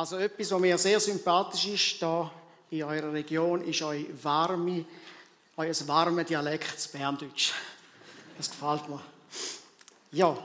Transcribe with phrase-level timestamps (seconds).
[0.00, 2.30] Also etwas, was mir sehr sympathisch ist, da
[2.70, 4.86] in eurer Region, ist euer warme,
[5.58, 7.52] euer warme Dialekt, Berndeutsch.
[8.38, 9.02] Das gefällt mir.
[10.12, 10.38] Ja,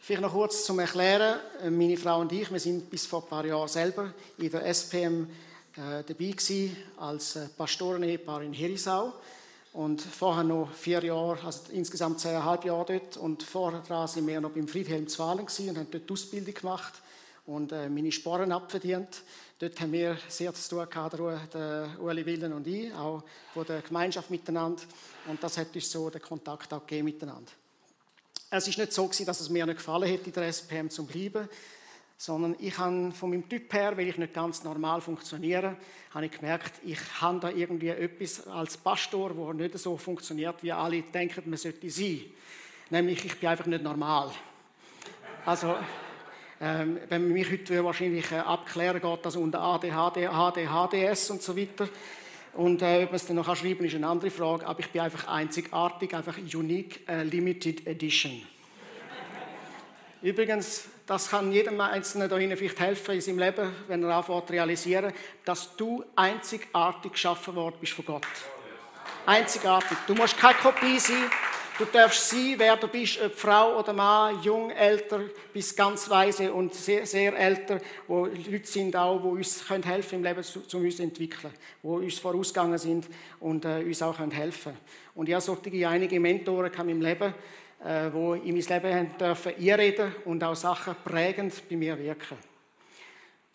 [0.00, 1.38] vielleicht noch kurz zum Erklären.
[1.70, 5.22] Meine Frau und ich, wir sind bis vor ein paar Jahren selber in der SPM
[5.76, 9.12] äh, dabei gewesen, als äh, Pastorenehepaar in Herisau.
[9.72, 13.18] Und vorher noch vier Jahre, also insgesamt zehneinhalb Jahre dort.
[13.18, 16.94] Und vorher sind wir noch beim Friedhelm Zwalen und haben dort die Ausbildung gemacht
[17.50, 19.22] und äh, meine Sporen abverdient.
[19.58, 21.18] Dort haben wir sehr zu tun gehabt,
[21.52, 24.82] der Uli Willen und ich, auch von der Gemeinschaft miteinander.
[25.26, 27.50] Und das hat uns so den Kontakt auch gegeben miteinander.
[28.50, 31.04] Es ist nicht so gewesen, dass es mir nicht gefallen hätte, in der SPM zu
[31.04, 31.48] bleiben,
[32.16, 35.76] sondern ich habe von meinem Typ her, weil ich nicht ganz normal funktioniere,
[36.14, 40.72] habe ich gemerkt, ich habe da irgendwie etwas als Pastor, wo nicht so funktioniert, wie
[40.72, 42.24] alle denken, man sollte sein.
[42.90, 44.30] Nämlich, ich bin einfach nicht normal.
[45.44, 45.76] Also,
[46.62, 51.56] ähm, wenn man mich heute wahrscheinlich äh, abklären geht, das unter ADHD, HDHDS und so
[51.56, 51.88] weiter.
[52.52, 54.66] Und äh, ob man es dann noch schreiben kann, ist eine andere Frage.
[54.66, 58.42] Aber ich bin einfach einzigartig, einfach Unique äh, Limited Edition.
[60.22, 64.52] Übrigens, das kann jedem Einzelnen da vielleicht helfen in seinem Leben, wenn er anfängt zu
[64.52, 65.12] realisieren,
[65.44, 68.26] dass du einzigartig geschaffen worden bist von Gott.
[69.24, 69.96] Einzigartig.
[70.06, 71.30] Du musst keine Kopie sein.
[71.80, 76.52] Du darfst sein, wer du bist, ob Frau oder Mann, jung, älter, bis ganz weise
[76.52, 80.82] und sehr, sehr älter, wo Leute sind auch, die uns können helfen im Leben, um
[80.82, 83.06] uns zu entwickeln, die uns vorausgegangen sind
[83.40, 84.74] und äh, uns auch können helfen
[85.14, 87.34] Und ich solche einige Mentoren in meinem Leben,
[87.82, 92.49] äh, die in mein Leben dürfen einreden und auch Sachen prägend bei mir wirken.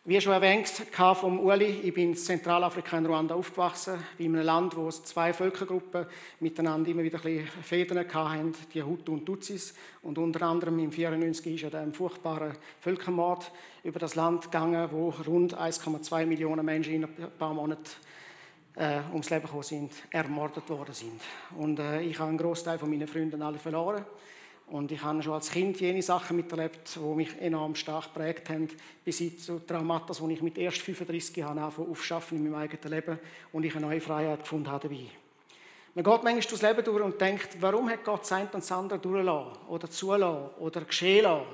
[0.07, 0.67] Wie schon erwähnt
[1.15, 5.33] vom Uli, ich bin in Zentralafrika in Ruanda aufgewachsen, in einem Land, wo es zwei
[5.33, 6.05] Völkergruppen
[6.39, 9.73] miteinander immer wieder ein Federn hatten, die Hutu und Tutsis.
[10.03, 13.51] Und unter anderem im 1994 ist ja der furchtbare Völkermord
[13.83, 17.89] über das Land gegangen, wo rund 1,2 Millionen Menschen in ein paar Monaten
[18.75, 21.19] äh, ums Leben gekommen sind, ermordet worden sind.
[21.57, 24.05] Und äh, ich habe einen Großteil von meinen Freunden alle verloren.
[24.67, 28.67] Und ich habe schon als Kind jene Sachen miterlebt, die mich enorm stark geprägt haben,
[29.03, 33.19] bis hin zu Traumata, die ich mit erst 35 Jahren aufschaffen in meinem eigenen Leben
[33.51, 35.05] und ich eine neue Freiheit gefunden habe dabei.
[35.93, 38.99] Man geht manchmal durchs Leben durch und denkt, warum hat Gott sein und das andere
[38.99, 41.45] durchgelassen oder zulassen oder geschehen lassen?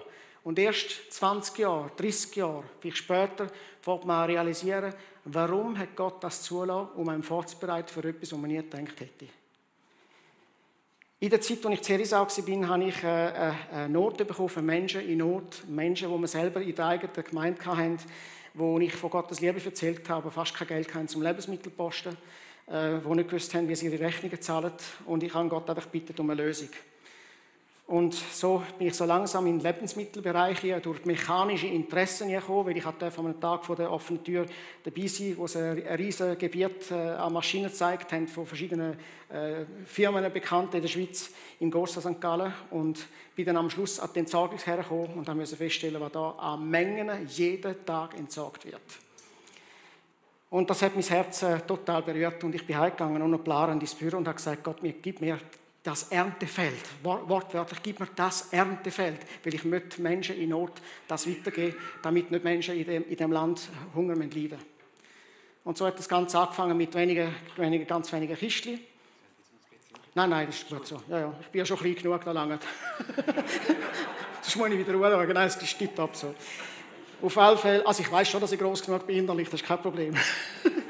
[0.44, 3.48] Und erst 20 Jahre, 30 Jahre, vielleicht später,
[3.84, 4.94] wird man realisieren,
[5.26, 9.28] warum hat Gott das zulassen, um einen vorzubereiten für etwas, was man nie gedacht hätte.
[11.24, 14.50] In der Zeit, als ich in Herisau war, habe ich äh, äh, eine Not bekommen
[14.50, 15.64] für Menschen in Not.
[15.68, 18.00] Menschen, die wir selber in der eigenen Gemeinde hatten,
[18.56, 22.18] wo ich von Gottes Liebe erzählt habe, fast kein Geld hatten zum Lebensmittelposten,
[22.66, 24.72] äh, die nicht gewusst haben, wie sie ihre Rechnungen zahlen.
[25.06, 26.70] Und ich habe Gott einfach gebeten um eine Lösung.
[27.92, 32.78] Und so bin ich so langsam in den Lebensmittelbereich hier durch mechanische Interessen gekommen, weil
[32.78, 34.46] ich hatte einem Tag vor der offenen Tür
[34.82, 38.94] dabei sein, wo sie ein riesiges Gebiet äh, an Maschinen gezeigt haben, von verschiedenen
[39.28, 42.22] äh, Firmen bekannt in der Schweiz, in Gorsa St.
[42.22, 42.54] Gallen.
[42.70, 46.70] Und bin dann am Schluss an den Entsorgungsherr gekommen und müssen feststellen, was da an
[46.70, 48.80] Mengen jeden Tag entsorgt wird.
[50.50, 53.96] Und das hat mein Herz äh, total berührt und ich bin heimgegangen und planend ins
[53.96, 55.38] Büro und habe gesagt, Gott, gib mir
[55.84, 56.82] das Erntefeld.
[57.04, 60.74] Wortwörtlich, gib mir das Erntefeld, weil ich möchte Menschen in Not
[61.08, 64.60] das weitergeben, damit nicht Menschen in dem, in dem Land Hunger leiden
[65.64, 68.80] Und so hat das Ganze angefangen mit wenigen, wenigen, ganz wenigen Kistchen.
[70.14, 71.02] Nein, nein, das ist gut so.
[71.10, 72.60] Ja, ja, ich bin ja schon klein genug, da lange.
[74.44, 75.28] das muss ich wieder anschauen.
[75.28, 76.36] Nein, das ist tiptop so.
[77.22, 79.68] Auf alle Fälle, also ich weiß schon, dass ich groß genug bin innerlich, das ist
[79.68, 80.14] kein Problem.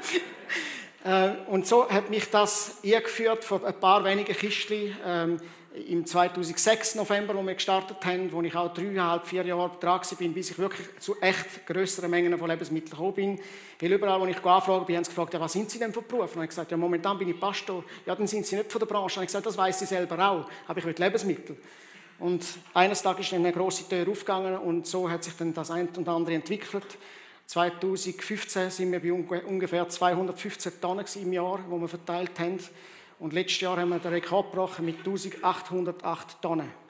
[1.04, 5.40] Äh, und so hat mich das eingeführt von ein paar wenigen Kistchen ähm,
[5.88, 10.34] im 2006 November, wo wir gestartet haben, wo ich auch dreieinhalb, vier Jahre dran bin,
[10.34, 13.40] bis ich wirklich zu echt größeren Mengen von Lebensmitteln gekommen bin.
[13.80, 16.02] Weil überall, wo ich angefragt bin, haben sie gefragt, ja, was sind Sie denn für
[16.02, 16.36] Beruf?
[16.36, 17.82] Und ich gesagt, ja, momentan bin ich Pastor.
[18.04, 19.18] Ja, dann sind Sie nicht von der Branche.
[19.18, 21.56] Und ich gesagt, das weiß ich selber auch, aber ich will Lebensmittel.
[22.18, 25.70] Und eines Tages ist dann eine große Tür aufgegangen und so hat sich dann das
[25.70, 26.86] eine und andere entwickelt.
[27.46, 32.58] 2015 sind wir bei ungefähr 215 Tonnen im Jahr, wo wir verteilt haben.
[33.18, 36.81] Und letztes Jahr haben wir den Rekord gebrochen mit 1808 Tonnen.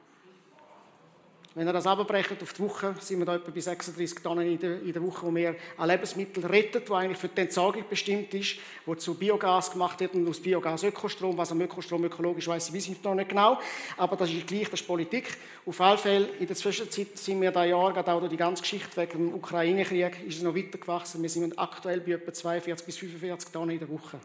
[1.55, 4.59] Wenn ihr das abbrecht auf die Woche, sind wir da etwa bei 36 Tonnen in
[4.59, 8.33] der, in der Woche, wo wir an Lebensmittel retten, die eigentlich für die Entsorgung bestimmt
[8.33, 8.57] ist,
[8.87, 11.37] wo zu Biogas gemacht wird und aus Biogas Ökostrom.
[11.37, 13.59] Was am Ökostrom ökologisch weiß ich, ich noch nicht genau,
[13.99, 15.37] aber das ist gleich, das ist Politik.
[15.67, 18.63] Auf alle Fälle, in der Zwischenzeit sind wir da Jahr, gerade auch durch die ganze
[18.63, 21.21] Geschichte wegen dem Ukraine-Krieg, ist es noch weiter gewachsen.
[21.21, 24.19] Wir sind aktuell bei etwa 42 bis 45 Tonnen in der Woche.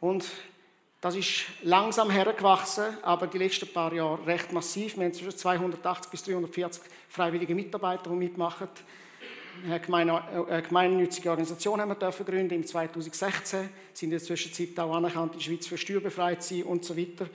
[0.00, 0.26] Und
[1.00, 4.96] das ist langsam hergewachsen, aber die letzten paar Jahre recht massiv.
[4.96, 8.68] Wir haben zwischen 280 bis 340 freiwillige Mitarbeiter, die mitmachen.
[9.90, 15.32] eine äh, gemeinnützige Organisation haben wir gründen im 2016, sind in der Zwischenzeit auch anerkannt
[15.32, 17.26] in der Schweiz für steuerbefreit sein und so weiter.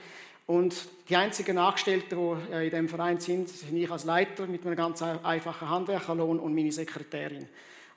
[0.46, 0.76] Und
[1.08, 4.76] die einzigen Angestellten, die äh, in diesem Verein sind, sind ich als Leiter mit einem
[4.76, 7.48] ganz einfachen Handwerkerlohn und meine Sekretärin.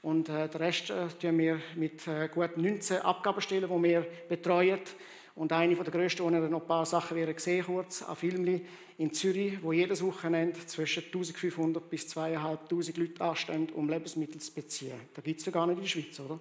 [0.01, 4.79] Und äh, den Rest äh, tun wir mit äh, gut 19 Abgabenstellen, die wir betreuen.
[5.39, 8.61] Und eine der grössten, ihr noch ein paar Sachen werden gesehen kurz, ein Film
[8.97, 14.99] in Zürich, wo jedes Wochenende zwischen 1500 bis 2500 Leute anstehen, um Lebensmittel zu beziehen.
[15.13, 16.39] Da gibt es ja gar nicht in der Schweiz, oder?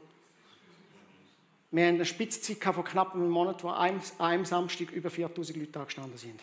[1.70, 5.78] Wir haben eine Spitzzeit von knapp einem Monat, wo einem, einem Samstag über 4000 Leute
[5.78, 6.40] angestanden sind.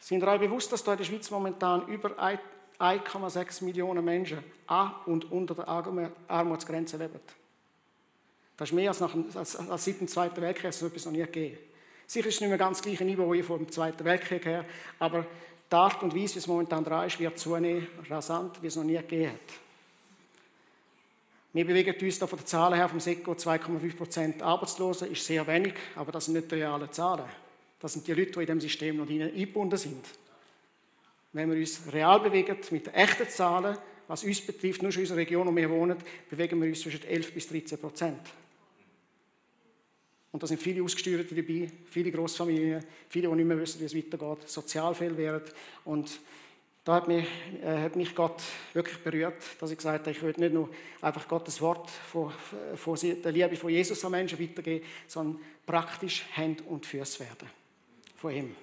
[0.00, 4.92] Sind ihr euch bewusst, dass da in der Schweiz momentan über 1,6 Millionen Menschen an
[5.06, 7.20] und unter der Armutsgrenze leben?
[8.58, 11.20] Das ist mehr als, nach, als, als seit dem Zweiten Weltkrieg, so etwas noch nie
[11.20, 11.56] gegeben.
[12.06, 14.64] Sicher ist es nicht mehr ganz gleiche Niveau wie vor dem Zweiten Weltkrieg her,
[14.98, 15.24] aber
[15.70, 18.84] die Art und Weise, wie es momentan dran ist, wird zunehmen, rasant, wie es noch
[18.84, 19.40] nie gegeben hat.
[21.52, 25.74] Wir bewegen uns da von den Zahlen her vom SECO 2,5% Arbeitslose, ist sehr wenig,
[25.94, 27.26] aber das sind nicht die realen Zahlen.
[27.78, 30.04] Das sind die Leute, die in diesem System noch eingebunden sind.
[31.32, 33.78] Wenn wir uns real bewegen, mit den echten Zahlen,
[34.08, 35.96] was uns betrifft, nur schon in unserer Region, wo wir wohnen,
[36.28, 38.20] bewegen wir uns zwischen 11 bis 13 Prozent.
[40.30, 43.96] Und da sind viele Ausgesteuerte dabei, viele Großfamilien, viele, die nicht mehr wissen, wie es
[43.96, 45.50] weitergeht, Sozialfälle werden.
[45.84, 46.20] Und
[46.84, 47.26] da hat mich,
[47.62, 48.42] äh, hat mich Gott
[48.72, 50.70] wirklich berührt, dass ich gesagt habe, ich will nicht nur
[51.00, 52.32] einfach Gottes Wort von,
[52.76, 57.48] von der Liebe von Jesus an Menschen weitergeben, sondern praktisch Hand und Füße werden
[58.16, 58.56] von ihm.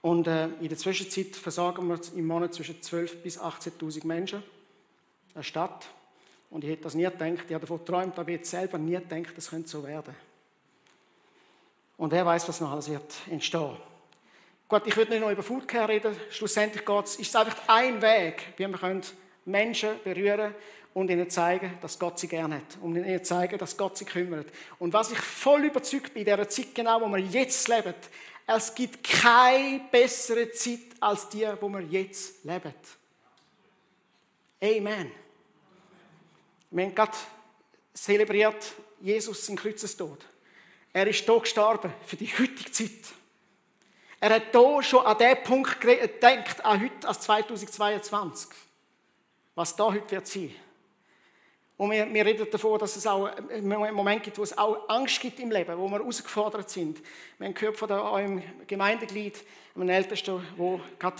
[0.00, 4.42] Und äh, in der Zwischenzeit versorgen wir im Monat zwischen 12.000 bis 18.000 Menschen,
[5.34, 5.86] eine Stadt.
[6.50, 9.32] Und ich hätte das nie gedacht, ich habe davon geträumt, aber ich selber nie gedacht,
[9.36, 10.14] das könnte so werden.
[11.96, 13.76] Und wer weiß, was noch alles wird entstehen.
[14.68, 16.16] Gut, ich würde nicht noch über Foodcare reden.
[16.30, 19.00] Schlussendlich geht's, ist es einfach ein Weg, wie wir
[19.44, 20.54] Menschen berühren
[20.94, 22.78] und ihnen zeigen, dass Gott sie gerne hat.
[22.80, 24.46] Und ihnen zeigen, dass Gott sie kümmert.
[24.78, 27.94] Und was ich voll überzeugt bin, in dieser Zeit genau, wo wir jetzt leben,
[28.46, 32.74] es gibt keine bessere Zeit als die, wo wir jetzt leben.
[34.62, 35.10] Amen.
[36.70, 37.12] Wir haben gerade
[37.92, 40.24] zelebriert Jesus in Kreuzestod.
[40.94, 43.12] Er ist hier gestorben für die heutige Zeit.
[44.20, 48.48] Er hat hier schon an den Punkt gedacht, an heute, als 2022.
[49.56, 50.54] Was da heute wird sein.
[51.76, 55.20] Und wir, wir reden davon, dass es auch einen Moment gibt, wo es auch Angst
[55.20, 57.02] gibt im Leben, wo wir herausgefordert sind.
[57.38, 59.42] Wir haben gehört von eurem Gemeindeglied,
[59.74, 61.16] einem Ältesten, der gerade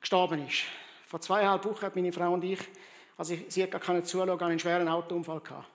[0.00, 0.62] gestorben ist.
[1.06, 2.60] Vor zweieinhalb Wochen hat meine Frau und ich,
[3.18, 5.73] also sie hat gar keine zuschauen, einen schweren Autounfall gehabt.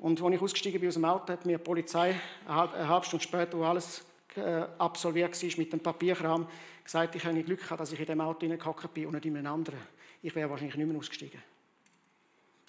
[0.00, 3.22] Und als ich ausgestiegen bin aus dem Auto, hat mir die Polizei eine halbe Stunde
[3.22, 4.02] später, wo alles
[4.34, 6.46] äh, absolviert war mit dem Papierkram,
[6.82, 9.36] gesagt, ich habe Glück gehabt, dass ich in dem Auto hineingehockt bin und nicht in
[9.36, 9.78] einem anderen.
[10.22, 11.42] Ich wäre wahrscheinlich nicht mehr ausgestiegen.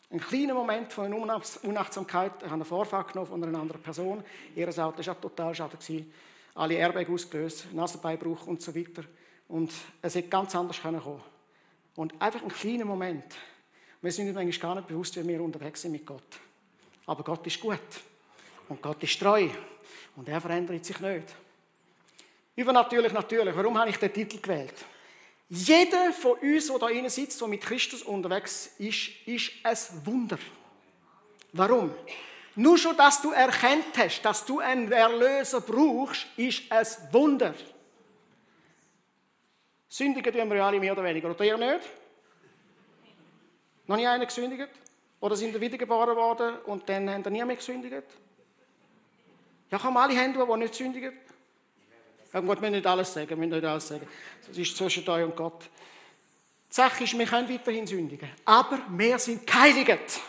[0.09, 2.33] Ein kleiner Moment von Unachtsamkeit.
[2.39, 4.21] Ich habe eine Vorfahrt genommen von einer anderen Person.
[4.53, 5.77] Ihr Auto war total schade.
[6.53, 9.05] Alle Airbags ausgelöst, Nasenbeinbruch und so weiter.
[9.47, 11.21] Und es hätte ganz anders kommen können.
[11.95, 13.23] Und einfach ein kleiner Moment.
[14.01, 16.41] Wir sind uns eigentlich gar nicht bewusst, wie wir unterwegs sind mit Gott.
[17.05, 17.79] Aber Gott ist gut.
[18.69, 19.49] Und Gott ist treu.
[20.15, 21.25] Und er verändert sich nicht.
[22.55, 23.55] Übernatürlich, natürlich.
[23.55, 24.75] Warum habe ich den Titel gewählt?
[25.49, 30.39] Jeder von uns, der da innen sitzt, der mit Christus unterwegs ist, ist ein Wunder.
[31.51, 31.93] Warum?
[32.55, 37.53] Nur schon, dass du erkennt hast, dass du einen Erlöser brauchst, ist ein Wunder.
[39.89, 41.89] Sündigen tun wir alle mehr oder weniger, oder ihr nicht?
[43.87, 44.69] Noch nie einer gesündigt?
[45.21, 48.03] Oder sind ihr wiedergeboren worden und dann haben ihr nie mehr gesündigt?
[49.69, 51.13] Ja, kann man alle Hände, die nicht sündigen?
[52.33, 54.07] Ja, gut, wir nicht alles sagen, wir nicht alles sagen.
[54.47, 55.69] Das ist zwischen euch und Gott.
[56.69, 58.29] Die Sache ist, wir können weiterhin sündigen.
[58.45, 60.21] Aber wir sind geheiligt.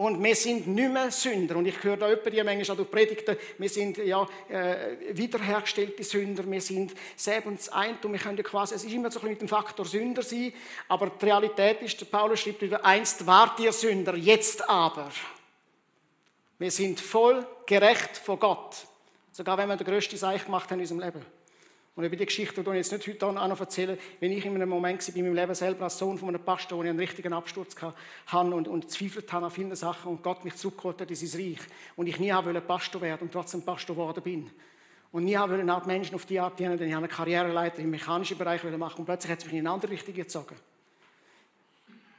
[0.00, 1.56] Und wir sind nicht mehr Sünder.
[1.56, 6.50] Und ich höre da jemanden, die manchmal durch Predigten, wir sind ja äh, wiederhergestellte Sünder,
[6.50, 9.40] wir sind selber das und wir können quasi, es ist immer so ein bisschen mit
[9.42, 10.54] dem Faktor Sünder sein,
[10.88, 15.10] aber die Realität ist, der Paulus schreibt wieder, einst wart ihr Sünder, jetzt aber.
[16.58, 18.86] Wir sind voll gerecht vor Gott.
[19.32, 21.39] Sogar wenn wir den grössten Seich gemacht haben in unserem Leben.
[21.96, 24.54] Und über die Geschichte, die ich jetzt nicht heute auch noch erzähle, wenn ich in
[24.54, 26.98] einem Moment war, in meinem Leben selber als Sohn von einem Pastor, wo ich einen
[26.98, 27.74] richtigen Absturz
[28.26, 31.40] hatte und, und zweifelt habe an vielen Sachen und Gott mich zurückgeholt hat in sein
[31.40, 31.58] Reich
[31.96, 34.50] und ich nie wollte Pastor werden und trotzdem Pastor geworden bin.
[35.12, 37.90] Und nie wollte eine Art Menschen auf die Art dienen, denn ich eine Karriereleiter im
[37.90, 40.54] mechanischen Bereich machen und plötzlich hat es mich in eine andere Richtung gezogen.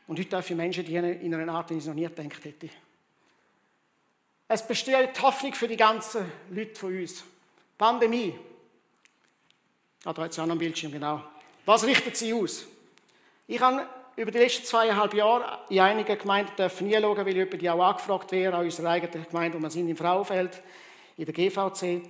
[0.07, 2.69] Und heute darf ich Menschen dienen in einer Art, die ich noch nie gedacht hätte.
[4.49, 7.23] Es besteht Hoffnung für die ganzen Leute von uns.
[7.77, 8.35] Pandemie.
[10.03, 11.21] Ah, da hat es auch noch ein Bildschirm, genau.
[11.65, 12.65] Was richtet sie aus?
[13.47, 17.49] Ich habe über die letzten zweieinhalb Jahre in einigen Gemeinden dürfen nie schauen, weil ich
[17.49, 20.61] die auch angefragt wäre, an unserer eigenen Gemeinde, wo wir sind, im Frauenfeld,
[21.17, 22.01] in der GVC.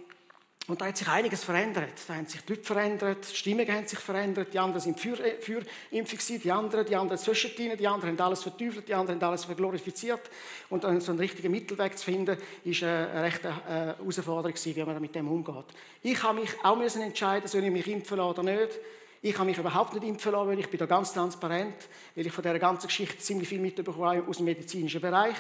[0.68, 1.94] Und da hat sich einiges verändert.
[2.08, 5.18] Da haben sich die Leute verändert, die Stimmungen haben sich verändert, die anderen sind für,
[5.40, 9.30] für Impfung die anderen, die anderen zwischendrin, die anderen haben alles verteufelt, die anderen haben
[9.30, 10.30] alles verglorifiziert.
[10.70, 15.02] Und dann so einen richtigen Mittelweg zu finden, ist eine rechte äh, Herausforderung wie man
[15.02, 15.66] mit dem umgeht.
[16.04, 18.80] Ich habe mich auch müssen entscheiden, soll ich mich impfen lassen oder nicht.
[19.24, 21.76] Ich habe mich überhaupt nicht impfen lassen, weil ich bin da ganz transparent,
[22.16, 25.36] weil ich von dieser ganzen Geschichte ziemlich viel mitbekommen aus dem medizinischen Bereich.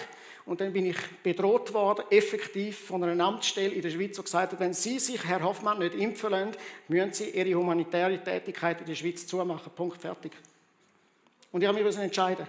[0.46, 4.54] Und dann bin ich bedroht worden, effektiv von einer Amtsstelle in der Schweiz, die gesagt
[4.54, 6.52] hat, wenn Sie sich, Herr Hoffmann, nicht impfen lassen,
[6.88, 9.72] müssen Sie Ihre humanitäre Tätigkeit in der Schweiz zumachen.
[9.76, 10.32] Punkt, fertig.
[11.52, 12.48] Und ich habe mich entscheiden.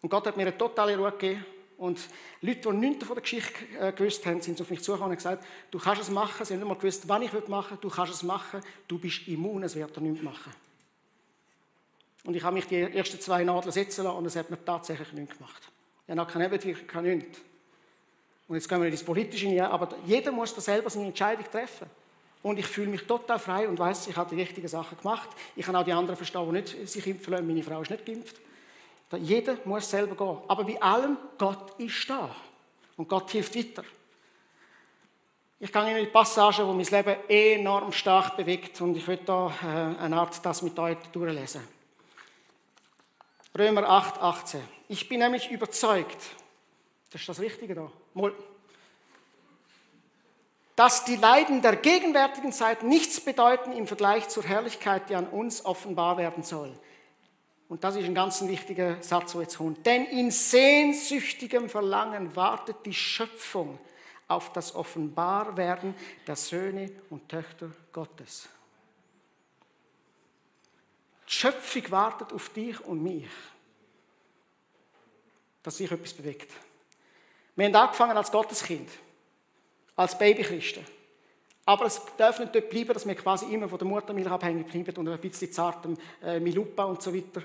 [0.00, 1.44] Und Gott hat mir eine totale Ruhe gegeben.
[1.78, 1.98] Und
[2.40, 5.44] Leute, die nichts von der Geschichte äh, gewusst haben, sind auf mich zugekommen und gesagt,
[5.70, 6.44] du kannst es machen.
[6.44, 7.78] Sie haben nicht mal gewusst, wann ich machen will.
[7.80, 8.60] Du kannst es machen.
[8.86, 10.52] Du bist immun, es wird dir nichts machen.
[12.24, 15.12] Und ich habe mich die ersten zwei Nadeln setzen lassen und es hat mir tatsächlich
[15.12, 15.71] nichts gemacht.
[16.12, 17.40] Ich habe keine Nebenwirkung, keine nichts.
[18.46, 21.88] Und jetzt gehen wir ins Politische hinein, aber jeder muss da selber seine Entscheidung treffen.
[22.42, 25.30] Und ich fühle mich total frei und weiß, ich habe die richtigen Sachen gemacht.
[25.56, 27.46] Ich kann auch die anderen verstehen, die nicht sich impfen lassen.
[27.46, 28.36] Meine Frau ist nicht geimpft.
[29.18, 30.42] Jeder muss selber gehen.
[30.48, 32.34] Aber bei allem, Gott ist da.
[32.96, 33.84] Und Gott hilft weiter.
[35.60, 39.52] Ich gehe in eine Passage, die mein Leben enorm stark bewegt und ich möchte da
[39.62, 41.62] äh, eine Art das mit euch durchlesen.
[43.56, 44.60] Römer 8, 18.
[44.92, 46.18] Ich bin nämlich überzeugt,
[47.10, 47.90] das ist das Wichtige da,
[50.76, 55.64] dass die Leiden der gegenwärtigen Zeit nichts bedeuten im Vergleich zur Herrlichkeit, die an uns
[55.64, 56.78] offenbar werden soll.
[57.70, 59.86] Und das ist ein ganz wichtiger Satz, wo jetzt kommt.
[59.86, 63.78] Denn in sehnsüchtigem Verlangen wartet die Schöpfung
[64.28, 65.94] auf das Offenbarwerden
[66.26, 68.46] der Söhne und Töchter Gottes.
[71.26, 73.30] Die Schöpfung wartet auf dich und mich,
[75.62, 76.50] dass sich etwas bewegt.
[77.54, 78.88] Wir haben angefangen als Gotteskind,
[79.96, 80.84] als Babychristen.
[81.64, 84.96] Aber es darf nicht dort bleiben, dass wir quasi immer von der Muttermilch abhängig bleiben
[84.96, 87.42] und ein bisschen zartem äh, Milupa und so weiter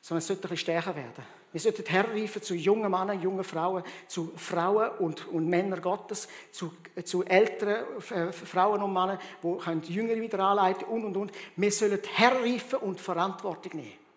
[0.00, 1.24] sondern es sollte ein bisschen stärker werden.
[1.50, 6.72] Wir sollten herreifen zu jungen Männern, jungen Frauen, zu Frauen und, und Männern Gottes, zu,
[7.04, 11.32] zu älteren äh, Frauen und Männern, die die Jüngere wieder anleiten und, und, und.
[11.56, 14.07] Wir sollen herreifen und Verantwortung nehmen.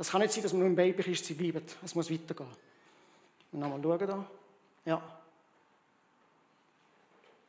[0.00, 1.62] Das kann nicht sein, dass wir nur im Babykistchen bleiben.
[1.84, 2.48] Es muss weitergehen.
[3.52, 4.26] Und nochmal schauen da.
[4.86, 5.02] Ja.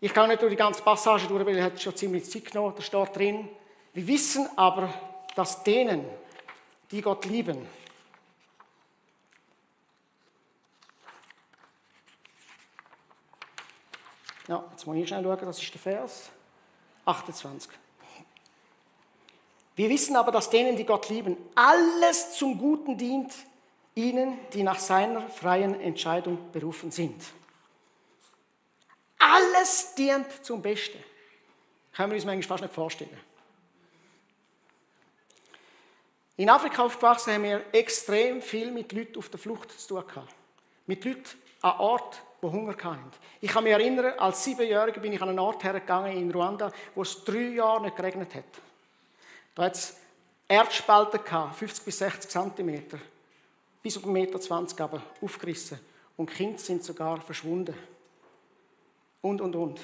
[0.01, 2.73] Ich kann nicht durch die ganze Passage durch, weil hat schon ziemlich Zeit genommen.
[2.75, 3.47] Da steht drin,
[3.93, 4.93] wir wissen aber,
[5.33, 6.03] dass denen,
[6.91, 7.65] die Gott lieben.
[14.49, 16.29] Ja, jetzt muss ich schnell schauen, das ist der Vers
[17.05, 17.80] 28.
[19.75, 23.33] Wir wissen aber, dass denen, die Gott lieben, alles zum Guten dient,
[23.95, 27.23] ihnen, die nach seiner freien Entscheidung berufen sind.
[29.17, 30.97] Alles dient zum Besten.
[31.93, 33.17] Können wir uns manchmal fast nicht vorstellen.
[36.37, 40.33] In Afrika aufgewachsen haben wir extrem viel mit Leuten auf der Flucht zu tun gehabt.
[40.87, 41.25] Mit Leuten
[41.61, 43.11] an Orten, die Hunger hatten.
[43.41, 47.03] Ich kann mich erinnern, als Siebenjähriger bin ich an einen Ort hergegangen in Ruanda, wo
[47.03, 48.45] es drei Jahre nicht geregnet hat.
[49.55, 49.97] Da hat es
[50.47, 52.99] Erdspalten gehabt, 50 bis 60 Zentimeter,
[53.81, 55.79] bis auf 1,20 Meter aber aufgerissen.
[56.17, 57.75] Und Kinder sind sogar verschwunden.
[59.21, 59.81] Und, und, und.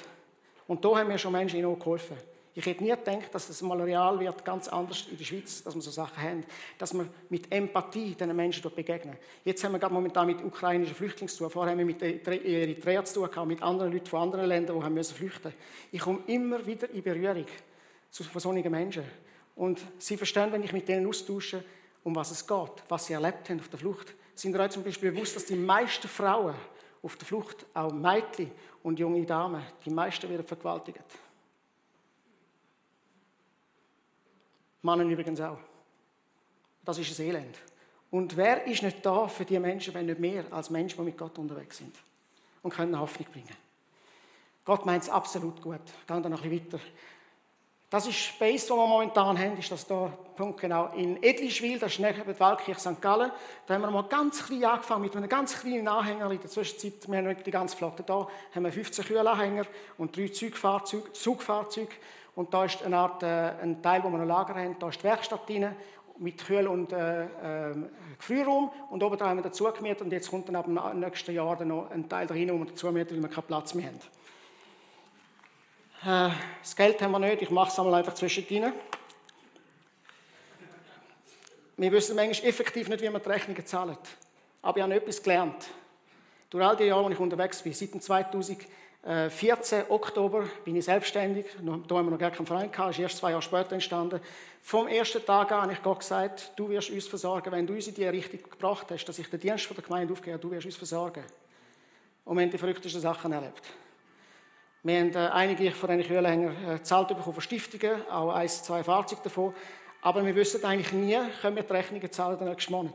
[0.66, 2.16] Und da haben mir schon Menschen in geholfen.
[2.54, 5.76] Ich hätte nie gedacht, dass das mal real wird, ganz anders in der Schweiz, dass
[5.76, 6.44] wir so Sachen haben,
[6.76, 9.16] dass wir mit Empathie diesen Menschen dort begegnen.
[9.44, 11.50] Jetzt haben wir gerade momentan mit ukrainischen Flüchtlingen zu tun.
[11.50, 14.94] Vorher haben wir mit Eritrea zu tun mit anderen Leuten von anderen Ländern, die haben
[14.94, 15.54] müssen flüchten.
[15.92, 17.46] Ich komme immer wieder in Berührung
[18.10, 19.04] von solchen Menschen.
[19.58, 21.64] Und sie verstehen, wenn ich mit denen austausche,
[22.04, 24.14] um was es geht, was sie erlebt haben auf der Flucht.
[24.36, 26.54] Sind euch zum Beispiel bewusst, dass die meisten Frauen
[27.02, 28.52] auf der Flucht, auch Mädchen
[28.84, 31.02] und junge Damen, die meisten werden vergewaltigt.
[34.80, 35.58] Männer übrigens auch.
[36.84, 37.58] Das ist ein Elend.
[38.12, 41.18] Und wer ist nicht da für die Menschen, wenn nicht mehr als Menschen, die mit
[41.18, 41.96] Gott unterwegs sind
[42.62, 43.56] und können Hoffnung bringen?
[44.64, 45.80] Gott meint es absolut gut.
[46.06, 46.84] Gehen wir noch ein bisschen weiter.
[47.90, 51.92] Das ist Space, den wir momentan haben, ist das da, Punkt genau, in Edlischwil, das
[51.92, 53.00] ist neben der Waldkirche St.
[53.00, 53.32] Gallen.
[53.66, 57.08] Da haben wir mal ganz klein angefangen, mit einem ganz kleinen Anhänger in der Zwischenzeit,
[57.08, 59.64] wir haben die ganze Flotte da, haben wir 15 Kühlanhänger
[59.96, 61.92] und drei Zugfahrzeuge, Zugfahrzeuge
[62.34, 65.00] und da ist eine Art, äh, ein Teil, wo wir ein Lager haben, da ist
[65.00, 65.74] die Werkstatt drin,
[66.18, 67.74] mit Kühl- und äh, äh.
[68.90, 71.68] Und oben haben wir dazu gemietet und jetzt kommt dann ab dem nächsten Jahr dann
[71.68, 74.00] noch ein Teil dahin, wo wir dazu mieten, weil wir keinen Platz mehr haben.
[76.04, 76.30] Äh,
[76.62, 78.72] das Geld haben wir nicht, ich mache es einmal einfach zwischendrin.
[81.76, 83.96] wir wissen manchmal effektiv nicht, wie man die Rechnungen zahlen.
[84.62, 85.68] Aber ich habe etwas gelernt.
[86.50, 91.46] Durch all die Jahre, als ich unterwegs bin, seit 2014, Oktober, bin ich selbstständig.
[91.62, 94.20] Da haben wir noch gar keinen Verein gehabt, ist erst zwei Jahre später entstanden.
[94.62, 97.86] Vom ersten Tag an habe ich Gott gesagt, du wirst uns versorgen, wenn du uns
[97.86, 100.66] in die Richtung gebracht hast, dass ich den Dienst von der Gemeinde aufgehe, du wirst
[100.66, 101.24] uns versorgen.
[102.24, 103.62] Und wir haben die verrücktesten Sachen erlebt.
[104.84, 108.84] Wir haben äh, einige von diesen Kühlanhängern äh, gezahlt bekommen von Stiftungen, auch ein, zwei
[108.84, 109.52] Fahrzeuge davon.
[110.02, 112.94] Aber wir wissen eigentlich nie, können wir die Rechnungen zahlen den nächsten Monat.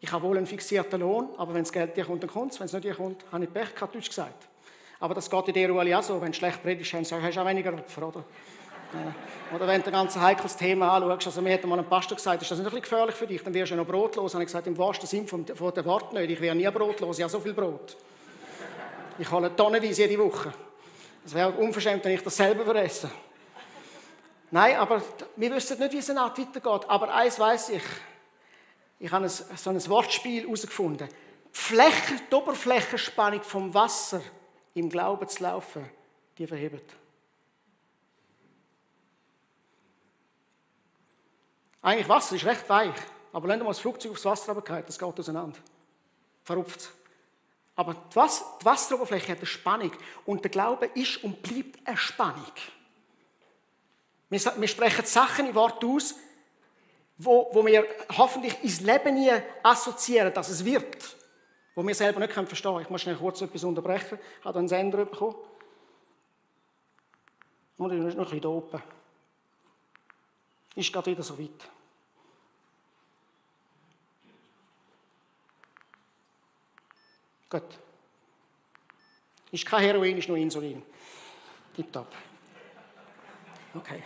[0.00, 2.60] Ich habe wohl einen fixierten Lohn, aber wenn das Geld dir kommt, dann kommt es.
[2.60, 4.48] Wenn es nicht dir kommt, habe ich Pech, kein Deutsch gesagt.
[4.98, 6.20] Aber das geht in der Ruhe auch so.
[6.20, 8.24] Wenn du schlecht predigst, hast du auch weniger Opfer, oder?
[9.54, 12.42] Oder wenn du ein ganz heikles Thema anschaust, also mir hat mal ein Pastor gesagt,
[12.42, 14.34] ist das nicht ein gefährlich für dich, dann wirst du noch brotlos.
[14.34, 17.18] Und ich gesagt, im wahrsten Sinn von, von der Wort nicht, ich wäre nie brotlos,
[17.18, 17.96] ich habe so viel Brot.
[19.18, 20.52] Ich hole tonnenweise jede Woche.
[21.26, 23.10] Es wäre unverschämt, wenn ich das selber veresse.
[24.52, 25.02] Nein, aber
[25.34, 26.88] wir wissen nicht, wie es Art weitergeht.
[26.88, 27.82] Aber eins weiß ich.
[29.00, 31.08] Ich habe so ein Wortspiel herausgefunden.
[31.08, 34.20] Die, Fläche, die Oberflächenspannung vom Wasser
[34.74, 35.90] im Glauben zu laufen,
[36.38, 36.94] die verhebt.
[41.82, 42.94] Eigentlich Wasser ist recht weich,
[43.32, 45.58] aber wenn du mal das Flugzeug aufs Wasser runtergeht, das geht auseinander.
[46.44, 46.92] Verrupft.
[47.76, 49.92] Aber die, Wasseroberfläche hat eine Spannung
[50.24, 52.52] und der Glaube ist und bleibt eine Spannung.
[54.30, 56.14] Wir, sprechen Sachen in Wort aus,
[57.18, 59.30] wo, wo wir hoffentlich ins Leben nie
[59.62, 61.16] assoziieren, dass es wird.
[61.74, 62.82] Wo wir selber nicht verstehen können.
[62.82, 64.18] Ich muss schnell kurz etwas unterbrechen.
[64.40, 65.36] Ich habe einen Sender bekommen.
[67.76, 68.82] Und ich ist noch ein bisschen da oben.
[70.74, 71.70] Ist gerade wieder so weit.
[77.48, 77.62] Gut.
[79.52, 80.82] Ist kein Heroin, ist nur Insulin.
[81.74, 82.08] Tipptopp.
[83.74, 84.02] Okay.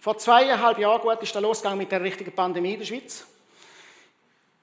[0.00, 3.26] Vor zweieinhalb Jahren gut ist der losgegangen mit der richtigen Pandemie in der Schweiz.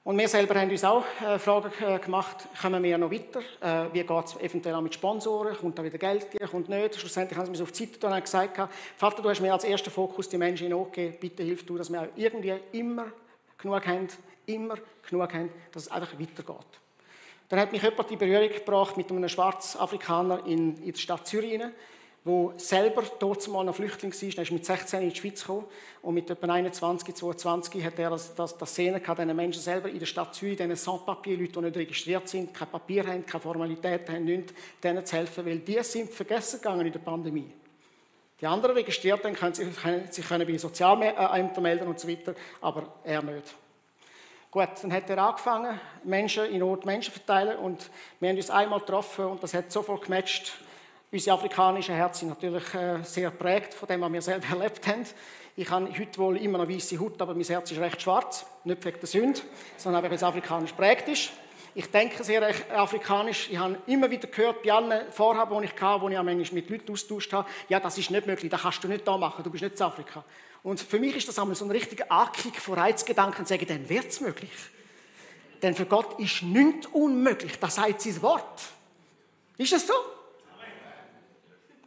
[0.02, 3.40] Und wir selber haben uns auch äh, Fragen äh, gemacht, kommen wir noch weiter?
[3.60, 5.56] Äh, wie geht es eventuell auch mit Sponsoren?
[5.56, 6.48] Kommt da wieder Geld rein?
[6.48, 6.94] Kommt nicht?
[6.94, 10.28] Schlussendlich haben sie mir auf die Seite gesagt, Vater, du hast mir als erster Fokus
[10.28, 10.92] die Menschen in Not.
[10.92, 13.06] Bitte hilf du, dass wir irgendwie immer
[13.58, 14.08] genug haben,
[14.46, 14.76] immer
[15.08, 16.66] genug haben, dass es einfach weitergeht.
[17.48, 21.60] Dann hat mich jemand in Berührung gebracht mit einem Schwarzafrikaner in, in der Stadt Zürich,
[22.26, 24.28] der selber dort mal ein Flüchtling war.
[24.36, 25.64] Er ist mit 16 in die Schweiz gekommen
[26.02, 29.88] und mit etwa 21, 22 hat er das, das, das Szene gehabt, diesen Menschen selber
[29.88, 34.12] in der Stadt Zürich, diesen Sans-Papier-Leuten, die nicht registriert sind, kein Papier haben, keine Formalitäten
[34.12, 37.52] haben, nichts, denen zu helfen, weil die sind vergessen gegangen in der Pandemie.
[38.40, 42.92] Die anderen Registrierten können sich, können, sich können bei Sozialämtern melden und so weiter, aber
[43.02, 43.54] er nicht.
[44.50, 48.80] Gut, dann hat er angefangen, Menschen in Not Menschen verteilen und wir haben uns einmal
[48.80, 50.52] getroffen und das hat sofort gematcht.
[51.10, 55.04] Unsere afrikanischen Herzen sind natürlich äh, sehr prägt von dem, was wir selber erlebt haben.
[55.56, 58.44] Ich habe heute wohl immer noch weiße Haut, aber mein Herz ist recht schwarz.
[58.64, 59.40] Nicht wegen der Sünde,
[59.78, 61.30] sondern weil es afrikanisch prägt ist.
[61.78, 62.42] Ich denke sehr
[62.74, 63.50] afrikanisch.
[63.50, 66.70] Ich habe immer wieder gehört, bei allen Vorhaben, die ich hatte, wo ich manchmal mit
[66.70, 69.50] Leuten austauscht habe, ja, das ist nicht möglich, das kannst du nicht da machen, du
[69.50, 70.24] bist nicht in Afrika.
[70.62, 73.86] Und für mich ist das einmal so ein richtiger Ankick von Reizgedanken, zu sagen, dann
[73.90, 74.50] wird es möglich.
[75.60, 78.62] Denn für Gott ist nichts unmöglich, das sagt sein Wort.
[79.58, 79.92] Ist es so?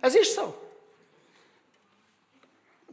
[0.01, 0.53] Es ist so.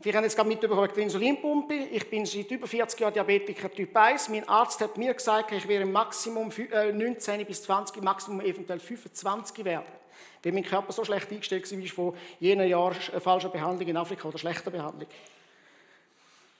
[0.07, 1.75] Wir haben jetzt gerade mitbekommen die Insulinpumpe.
[1.75, 4.29] Ich bin seit über 40 Jahren Diabetiker Typ 1.
[4.29, 8.79] Mein Arzt hat mir gesagt, ich werde im Maximum 19 äh, bis 20, Maximum eventuell
[8.79, 9.87] 25 werden.
[10.45, 14.39] Weil mein Körper so schlecht eingestellt war, von jener Jahr falscher Behandlung in Afrika oder
[14.39, 15.09] schlechter Behandlung.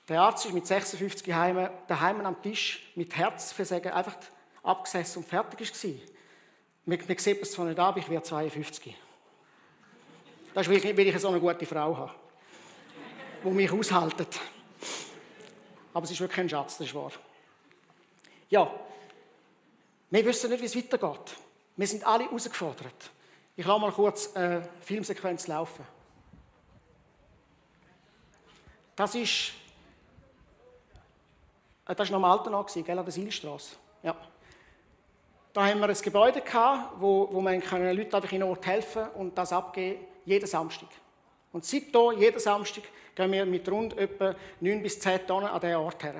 [0.09, 4.17] Der Arzt ist mit 56 daheim, daheim am Tisch mit Herzversagen einfach
[4.65, 5.91] abgesessen und fertig war.
[6.85, 8.93] Man, sieht es zwar nicht ab, ich werde 52.
[10.53, 12.26] Das ist, weil ich so eine gute Frau habe,
[13.45, 14.41] die mich aushaltet.
[15.93, 17.13] Aber es ist wirklich ein Schatz, das ist wahr.
[18.51, 18.71] Ja,
[20.11, 21.37] wir wissen nicht, wie es weitergeht.
[21.77, 23.11] Wir sind alle herausgefordert.
[23.57, 25.85] Ich lasse mal kurz eine Filmsequenz laufen.
[28.95, 29.53] Das ist
[31.87, 33.77] äh, das war noch am Altenau, gell, an der Silstrasse.
[34.03, 34.17] Ja.
[35.53, 39.09] Da haben wir ein Gebäude gehabt, wo, wo man können Leuten einfach in Not helfen
[39.15, 40.89] und das abgeben, jeden Samstag.
[41.53, 42.83] Und seitdem, jeden Samstag,
[43.17, 46.17] gehen wir mit rund etwa 9 bis 10 Tonnen an diesen Ort her.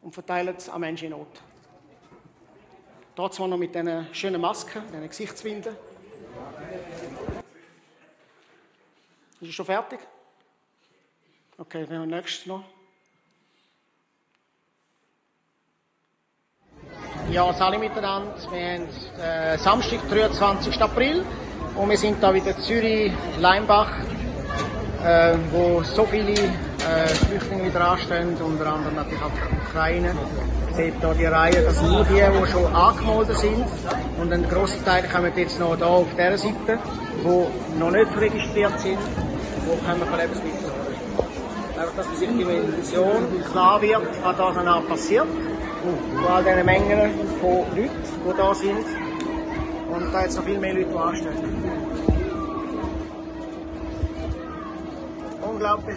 [0.00, 1.26] Und verteilen es an Menschen in Not.
[3.16, 5.74] Dort zwar noch mit diesen schönen Masken, diesen Gesichtswinden.
[9.40, 9.98] Ist es schon fertig?
[11.58, 12.62] Okay, dann nächstes noch.
[17.30, 18.34] Ja, alle miteinander.
[18.52, 18.88] Wir haben
[19.20, 20.80] äh, Samstag, 23.
[20.80, 21.24] April
[21.74, 24.05] und wir sind da wieder Zürich, Leimbach.
[25.04, 30.14] Äh, wo so viele äh, Flüchtlinge wieder anstehen, unter anderem natürlich auch die Ukraine.
[30.70, 33.64] Ihr seht hier die Reihe, das sind nur die, die schon angemeldet sind.
[34.20, 36.78] Und ein grosser Teil kommen jetzt noch hier auf dieser Seite,
[37.24, 38.98] die noch nicht registriert sind,
[39.66, 40.86] wo können wir Lebensmittel holen.
[41.78, 42.46] Einfach, dass man sich die
[42.78, 45.26] Vision klar wird, was da danach passiert.
[46.14, 47.90] Von all diesen Mengen von Leuten,
[48.24, 48.86] die da sind.
[49.88, 51.75] Und da jetzt noch viel mehr Leute, die anstehen.
[55.56, 55.96] Unglaublich,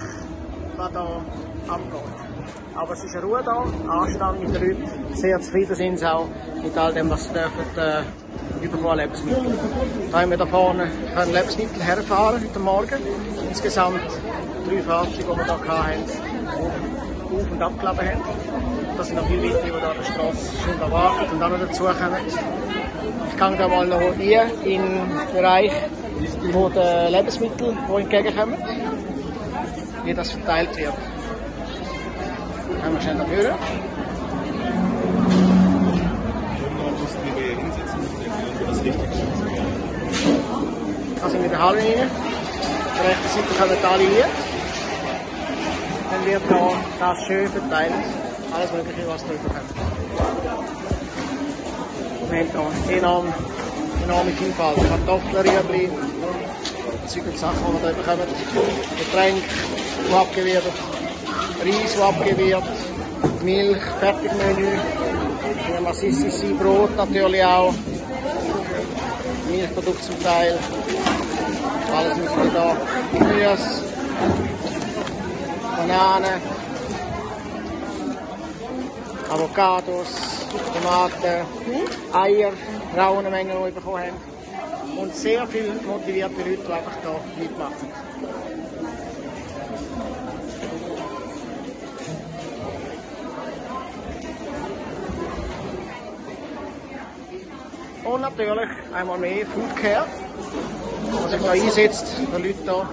[0.77, 1.21] was da
[1.67, 1.99] abgeht.
[2.75, 6.27] Aber es ist eine Ruhe da, Anstand mit den Leuten, sehr zufrieden sind sie auch
[6.63, 9.59] mit all dem, was sie dürfen, äh, überkommen Lebensmittel.
[10.13, 13.01] Da haben wir da vorne können Lebensmittel herfahren heute Morgen.
[13.49, 13.99] Insgesamt
[14.65, 18.21] drei Fahrzeuge, die wir hier hatten, auf und abgeladen haben.
[18.95, 21.49] Das sind noch viele Leute, die da an der Straße schon da warten und auch
[21.49, 22.21] noch dazukommen.
[23.27, 25.73] Ich gehe da mal noch hier in den Bereich
[26.51, 28.55] wo die Lebensmittel die entgegenkommen,
[30.09, 30.93] wie das verteilt wird.
[32.83, 33.59] Haben wir schnell da hören.
[41.21, 42.09] Da sind wir in der rein.
[42.87, 44.25] Auf der rechten Seite kommen alle hier.
[46.09, 47.93] Dann wird da das schön verteilt.
[48.51, 49.69] Alles Mögliche, was wir bekommen.
[52.29, 53.33] Wir haben hier enorm,
[54.03, 54.77] enorme Vielfalt.
[54.89, 56.08] Kartoffeln,
[57.09, 58.27] Rüebli, Zeug und Sachen, die wir hier bekommen.
[58.97, 59.41] Getränke,
[60.07, 60.63] die abgewehrt
[61.63, 62.63] Reis, abgewehrt
[63.43, 64.79] Milch, Fertigmenü,
[65.83, 67.73] Massissi, Brot natürlich auch,
[69.49, 70.57] Milchprodukte zum Teil,
[71.95, 72.77] alles mit da,
[73.11, 73.83] Gemüse,
[75.77, 76.41] Bananen,
[79.29, 80.07] Avocados,
[80.73, 81.45] Tomaten,
[82.13, 82.51] Eier,
[82.97, 84.28] raue Mengen, die wir bekommen haben.
[84.97, 87.91] Und sehr viele motivierte Leute, die einfach hier mitmachen.
[98.03, 100.07] Und natürlich einmal mehr Foodcare,
[101.11, 102.89] was sich da einsetzt für Leute hier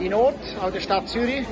[0.00, 1.46] in Not, auch der Stadt Zürich.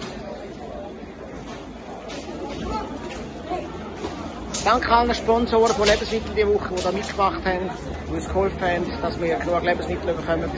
[4.64, 7.70] Danke allen Sponsoren von Lebensmitteln diese Woche, die da mitgemacht haben,
[8.08, 10.50] die uns geholfen haben, dass wir genug Lebensmittel bekommen,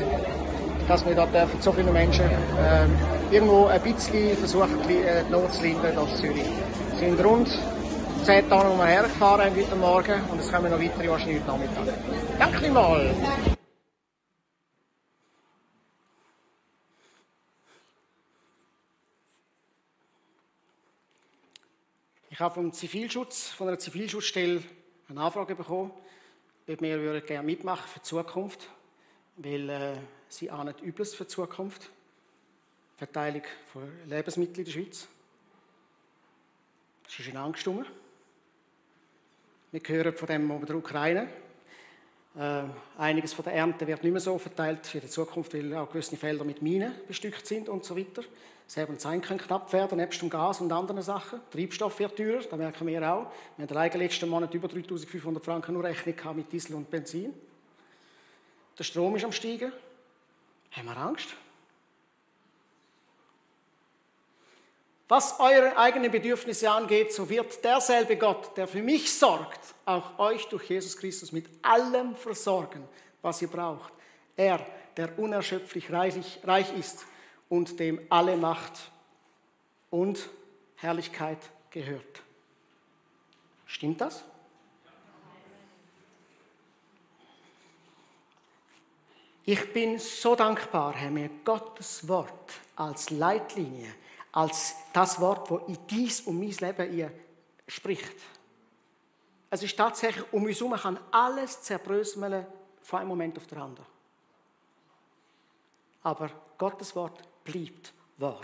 [0.89, 5.63] dass wir da dürfen, so viele Menschen äh, irgendwo ein bisschen versuchen, die Not zu
[5.63, 6.45] lindern in Zürich.
[6.95, 7.49] Es sind rund
[8.25, 11.95] 10 Tonnen, die wir hergefahren heute Morgen und es kommen noch weitere wahrscheinlich heute Nachmittag.
[12.39, 13.15] Danke mal!
[22.41, 24.63] Ich habe vom Zivilschutz, von einer Zivilschutzstelle
[25.11, 25.91] eine Anfrage bekommen,
[26.67, 28.67] ob wir gerne mitmachen für die Zukunft,
[29.37, 29.93] weil äh,
[30.31, 31.91] sie ahnen Übles für die Zukunft.
[32.97, 35.07] Verteilung von Lebensmitteln in der Schweiz.
[37.07, 37.85] Es ist in Angst rum.
[39.71, 41.29] Wir hören von dem von der Ukraine.
[42.39, 42.63] Äh,
[42.97, 46.17] einiges von der Ernte wird nicht mehr so verteilt für die Zukunft, weil auch gewisse
[46.17, 48.23] Felder mit Minen bestückt sind und so weiter.
[48.71, 51.41] Selber Sein kann knapp werden, nebst dem Gas und anderen Sachen.
[51.51, 53.27] Treibstoff wird teurer, das merken wir auch.
[53.57, 57.35] Wir haben allein letzten Monat über 3500 Franken nur Rechnung mit Diesel und Benzin.
[58.79, 59.73] Der Strom ist am Steigen.
[60.71, 61.31] Haben wir Angst?
[65.09, 70.47] Was eure eigenen Bedürfnisse angeht, so wird derselbe Gott, der für mich sorgt, auch euch
[70.47, 72.85] durch Jesus Christus mit allem versorgen,
[73.21, 73.93] was ihr braucht.
[74.37, 74.65] Er,
[74.97, 77.05] der unerschöpflich reich ist
[77.51, 78.91] und dem alle Macht
[79.91, 80.27] und
[80.77, 82.23] Herrlichkeit gehört.
[83.67, 84.25] Stimmt das?
[89.45, 93.95] Ich bin so dankbar, Herr, mir Gottes Wort als Leitlinie
[94.33, 97.11] als das Wort, das in dies und mein Leben
[97.67, 98.15] spricht.
[99.51, 102.47] Es ist tatsächlich um uns herum, kann alles zerbröseln
[102.83, 103.87] von einem Moment auf den anderen.
[106.03, 108.43] Aber Gottes Wort bleibt wahr.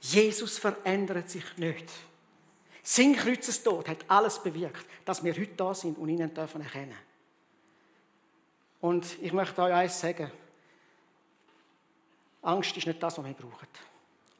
[0.00, 1.90] Jesus verändert sich nicht.
[2.82, 6.96] Sein Kreuzestod hat alles bewirkt, dass wir heute da sind und ihn dürfen erkennen.
[8.80, 10.30] Und ich möchte euch eines sagen.
[12.42, 13.68] Angst ist nicht das, was wir brauchen.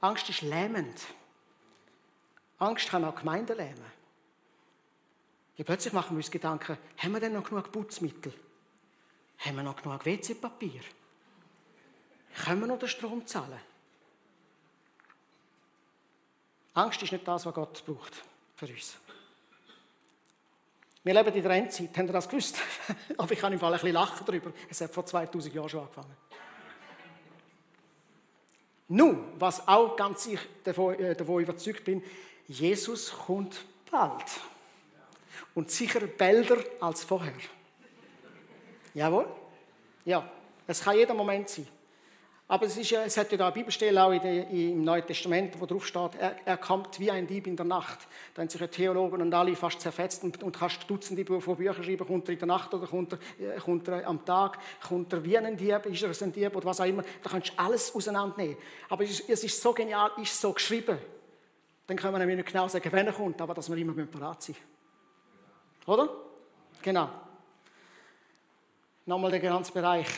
[0.00, 1.06] Angst ist lähmend.
[2.58, 4.00] Angst kann auch Gemeinden lähmen.
[5.56, 8.32] Ja, plötzlich machen wir uns Gedanken, haben wir denn noch genug Putzmittel?
[9.38, 10.80] Haben wir noch genug WC-Papier?
[12.44, 13.60] Können wir noch den Strom zahlen?
[16.74, 18.22] Angst ist nicht das, was Gott braucht
[18.56, 18.96] für uns.
[21.02, 22.58] Wir leben in der Endzeit, habt ihr das gewusst?
[23.16, 24.52] Aber ich kann im Fall ein bisschen lachen darüber.
[24.68, 26.16] Es hat vor 2000 Jahren schon angefangen.
[28.88, 32.02] Nun, was auch ganz ich davon, äh, davon überzeugt bin,
[32.48, 34.24] Jesus kommt bald.
[35.54, 37.32] Und sicher bälder als vorher.
[38.92, 39.26] Jawohl?
[40.04, 40.28] Ja,
[40.66, 41.66] es kann jeder Moment sein.
[42.50, 45.54] Aber es, ist ja, es hat ja da eine Bibelstelle auch der, im Neuen Testament,
[45.60, 48.00] wo drauf steht, er, er, kommt wie ein Dieb in der Nacht.
[48.34, 51.84] Da haben sich ja Theologen und alle fast zerfetzt und, und kannst Dutzende von Büchern
[51.84, 53.18] schreiben, kommt er in der Nacht oder kommt er,
[53.54, 56.64] äh, kommt er am Tag, kommt er wie ein Dieb, ist er ein Dieb oder
[56.66, 57.04] was auch immer.
[57.22, 58.56] Da kannst du alles auseinandernehmen.
[58.88, 60.98] Aber es ist, es ist so genial, ist so geschrieben.
[61.86, 64.42] Dann können wir nämlich nicht genau sagen, wenn er kommt, aber dass wir immer parat
[64.42, 64.58] sind.
[65.86, 66.08] Oder?
[66.82, 67.10] Genau.
[69.06, 70.08] Nochmal der ganze Bereich.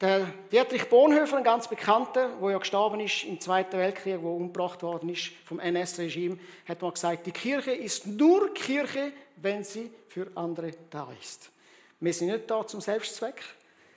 [0.00, 4.82] Der Dietrich Bonhoeffer, ein ganz bekannter, der ja gestorben ist im Zweiten Weltkrieg, wo umgebracht
[4.82, 10.28] worden ist vom NS-Regime, hat mal gesagt, die Kirche ist nur Kirche, wenn sie für
[10.36, 11.50] andere da ist.
[12.00, 13.42] Wir sind nicht da zum Selbstzweck,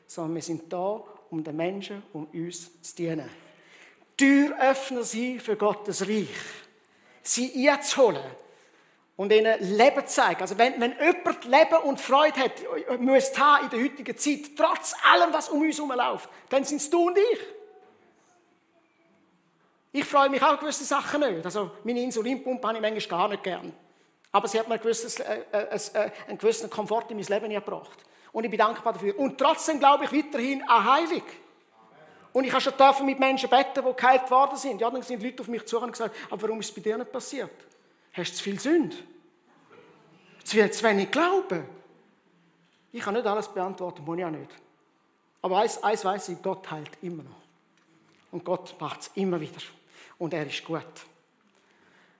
[0.05, 3.29] sondern wir sind da, um den Menschen, um uns zu dienen.
[4.17, 6.27] Türöffner sie für Gottes Reich.
[7.21, 8.23] Sie einzuholen
[9.15, 10.41] und ihnen Leben zeigen.
[10.41, 14.95] Also wenn, wenn jemand Leben und Freude hat, muss haben in der heutigen Zeit, trotz
[15.11, 17.39] allem, was um uns herum läuft, dann sind es du und ich.
[19.95, 21.45] Ich freue mich auch gewisse Sachen nicht.
[21.45, 23.73] Also meine Insulinpumpe habe ich manchmal gar nicht gern.
[24.31, 27.51] Aber sie hat mir ein gewisses, äh, äh, äh, einen gewissen Komfort in mein Leben
[27.51, 28.03] gebracht.
[28.31, 29.17] Und ich bin dankbar dafür.
[29.19, 31.21] Und trotzdem glaube ich weiterhin an Heilung.
[32.31, 34.81] Und ich habe schon mit Menschen beten, die geheilt worden sind.
[34.81, 36.97] Ja, dann sind Leute auf mich zu und gesagt, aber warum ist es bei dir
[36.97, 37.51] nicht passiert?
[38.13, 38.95] Hast du zu viel Sünde?
[40.43, 41.65] Zu, viel, zu wenig Glauben?
[42.91, 44.49] Ich kann nicht alles beantworten, muss ich auch nicht.
[45.41, 47.41] Aber eins, eins weiß ich, Gott heilt immer noch.
[48.31, 49.61] Und Gott macht es immer wieder.
[50.17, 50.85] Und er ist gut.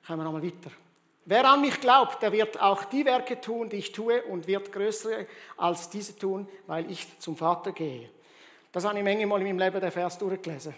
[0.05, 0.71] Kommen wir nochmal weiter.
[1.25, 4.71] Wer an mich glaubt, der wird auch die Werke tun, die ich tue, und wird
[4.71, 5.25] größere
[5.55, 8.09] als diese tun, weil ich zum Vater gehe.
[8.71, 10.73] Das habe ich manchmal in meinem Leben den Vers durchgelesen.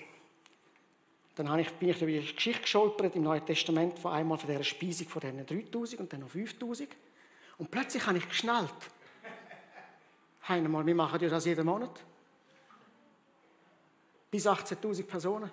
[1.35, 4.63] Dann ich, bin ich über die Geschichte gescholpert im Neuen Testament von einmal von dieser
[4.63, 6.89] Speisung von diesen 3000 und dann noch 5000.
[7.57, 8.73] Und plötzlich habe ich geschnallt.
[10.47, 12.03] Einmal, wir machen das jeden Monat.
[14.31, 15.51] Bis 18.000 Personen.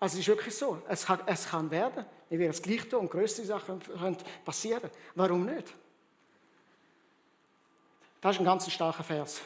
[0.00, 0.82] Also es ist wirklich so.
[0.88, 2.04] Es kann, es kann werden.
[2.28, 4.90] Wir werden es gleich tun und größere Sachen können passieren.
[5.14, 5.72] Warum nicht?
[8.20, 9.42] Das ist ein ganz starker Vers.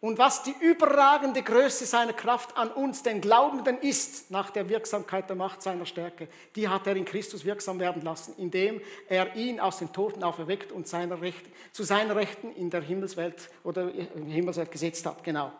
[0.00, 5.28] Und was die überragende Größe seiner Kraft an uns, den Glaubenden, ist, nach der Wirksamkeit
[5.28, 9.58] der Macht seiner Stärke, die hat er in Christus wirksam werden lassen, indem er ihn
[9.58, 14.70] aus den Toten auferweckt und seiner Recht, zu seiner Rechten in der Himmelswelt oder Himmelswelt
[14.70, 15.24] gesetzt hat.
[15.24, 15.50] Genau.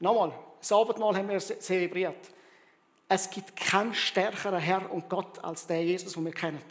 [0.00, 2.16] Nochmal, das Abendmahl haben wir zelebriert.
[3.08, 6.62] Es gibt keinen stärkeren Herr und Gott als der Jesus, den wir kennen.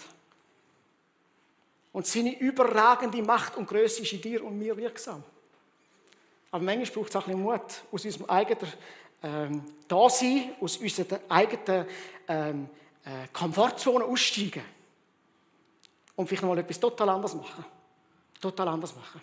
[1.94, 5.24] Und seine überragende Macht und Größe ist in dir und mir wirksam.
[6.52, 8.74] Aber manchmal braucht es auch ein bisschen Mut, aus unserem eigenen
[9.24, 11.86] ähm, Dasein, aus unserer eigenen
[12.28, 12.70] ähm,
[13.04, 14.64] äh, Komfortzone aussteigen.
[16.16, 17.66] Und vielleicht mal etwas total anders machen.
[18.40, 19.22] Total anders machen.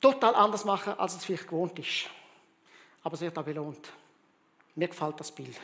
[0.00, 2.08] Total anders machen, als es vielleicht gewohnt ist.
[3.02, 3.92] Aber es wird auch belohnt.
[4.74, 5.58] Mir gefällt das Bild.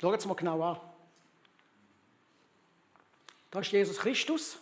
[0.00, 0.80] Schaut es mal genau an.
[3.50, 4.58] Da ist Jesus Christus.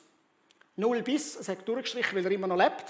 [0.77, 2.85] Null bis, es hat durchgestrichen, weil er immer noch lebt.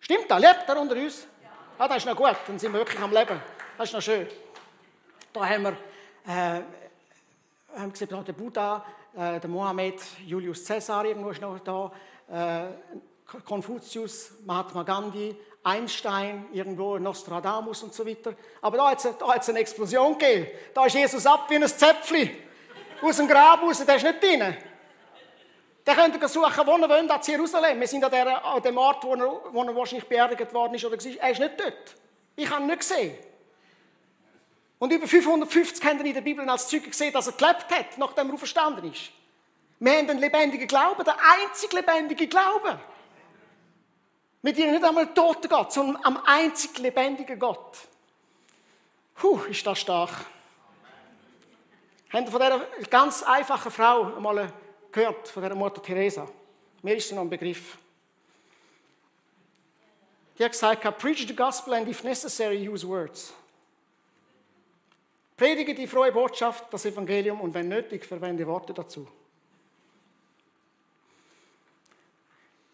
[0.00, 0.40] Stimmt das?
[0.40, 1.26] Lebt er unter uns?
[1.42, 1.50] Ja.
[1.78, 3.40] Ah, das ist noch gut, dann sind wir wirklich am Leben.
[3.78, 4.26] Das ist noch schön.
[5.32, 5.76] Da haben wir,
[6.26, 6.62] äh,
[7.78, 11.92] haben gesehen, der Buddha, äh, der Mohammed, Julius Caesar irgendwo ist noch da,
[12.28, 18.34] äh, Konfuzius, Mahatma Gandhi, Einstein, irgendwo Nostradamus und so weiter.
[18.60, 20.48] Aber da hat es eine Explosion gegeben.
[20.74, 22.30] Da ist Jesus ab wie ein Zäpfchen.
[23.00, 24.56] Aus dem Grab raus, der ist nicht drin.
[25.84, 27.80] Der könnt ihr suchen, wo er will, das Jerusalem.
[27.80, 30.84] Wir sind an, der, an dem Ort, wo er, wo er wahrscheinlich beerdigt worden ist.
[30.84, 30.96] Oder.
[31.18, 31.96] Er ist nicht dort.
[32.36, 33.16] Ich habe ihn nicht gesehen.
[34.78, 38.28] Und über 550 haben in der Bibel als Zeuge gesehen, dass er gelebt hat, nachdem
[38.28, 39.10] er auferstanden ist.
[39.78, 42.78] Wir haben den lebendigen Glauben, der einzig lebendige Glaube.
[44.42, 47.78] Mit ihnen nicht einmal toten Gott, sondern am einzig lebendigen Gott.
[49.14, 50.26] Puh, ist das stark.
[52.12, 54.52] Ihr von dieser ganz einfachen Frau einmal
[54.90, 56.28] gehört, von dieser Mutter Teresa?
[56.82, 57.78] Mir ist sie noch ein Begriff.
[60.36, 63.32] Die hat gesagt, preach the gospel and if necessary use words.
[65.36, 69.06] Predige die frohe Botschaft, das Evangelium und wenn nötig, verwende Worte dazu.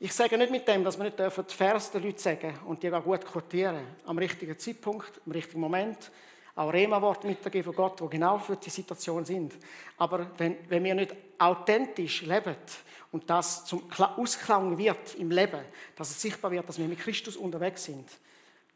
[0.00, 3.02] Ich sage nicht mit dem, dass wir nicht die Vers Leute sagen und die auch
[3.02, 6.11] gut quotieren, am richtigen Zeitpunkt, am richtigen Moment.
[6.54, 9.54] auch Rema-Wort mitgegeben von Gott, wo genau für die Situation sind.
[9.96, 12.56] Aber wenn, wenn wir nicht authentisch leben
[13.12, 15.61] und das zum Ausklang wird im Leben,
[15.96, 18.08] dass es sichtbar wird, dass wir mit Christus unterwegs sind,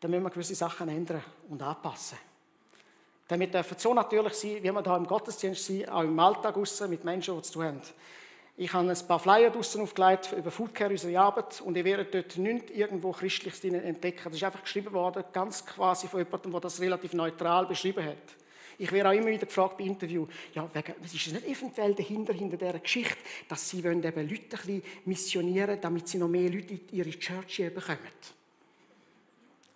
[0.01, 2.19] dann müssen wir gewisse Sachen ändern und anpassen.
[3.29, 6.91] Wir dürfen so natürlich sein, wie wir da im Gottesdienst sind, auch im Alltag aussen,
[6.91, 7.81] mit Menschen, die zu tun haben.
[8.63, 12.39] Ich habe ein paar Flyer draussen aufgelegt über Foodcare, unsere Arbeit, und ihr werdet dort
[12.39, 14.21] nichts irgendwo Christliches entdecken.
[14.27, 18.37] Das ist einfach geschrieben worden, ganz quasi von jemandem, der das relativ neutral beschrieben hat.
[18.79, 22.57] Ich werde auch immer wieder gefragt bei Interviews, ja, was ist nicht eventuell dahinter, hinter
[22.57, 23.17] dieser Geschichte,
[23.49, 27.57] dass sie eben Leute ein bisschen missionieren, damit sie noch mehr Leute in ihre Church
[27.57, 27.99] bekommen?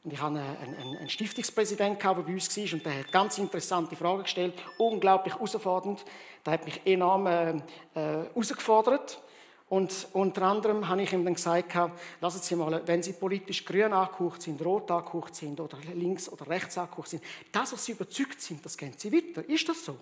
[0.06, 3.96] Und ich hatte einen, einen Stiftungspräsidenten, der bei uns war, und der hat ganz interessante
[3.96, 6.04] Fragen gestellt, unglaublich herausfordernd.
[6.44, 7.60] Der hat mich enorm äh, äh,
[7.94, 9.20] herausgefordert.
[9.68, 11.76] Und unter anderem habe ich ihm dann gesagt,
[12.20, 16.46] lassen Sie mal, wenn Sie politisch grün angehaucht sind, rot angehaucht sind oder links oder
[16.46, 19.44] rechts angehaucht sind, das, was Sie überzeugt sind, das gehen Sie weiter.
[19.48, 19.96] Ist das so?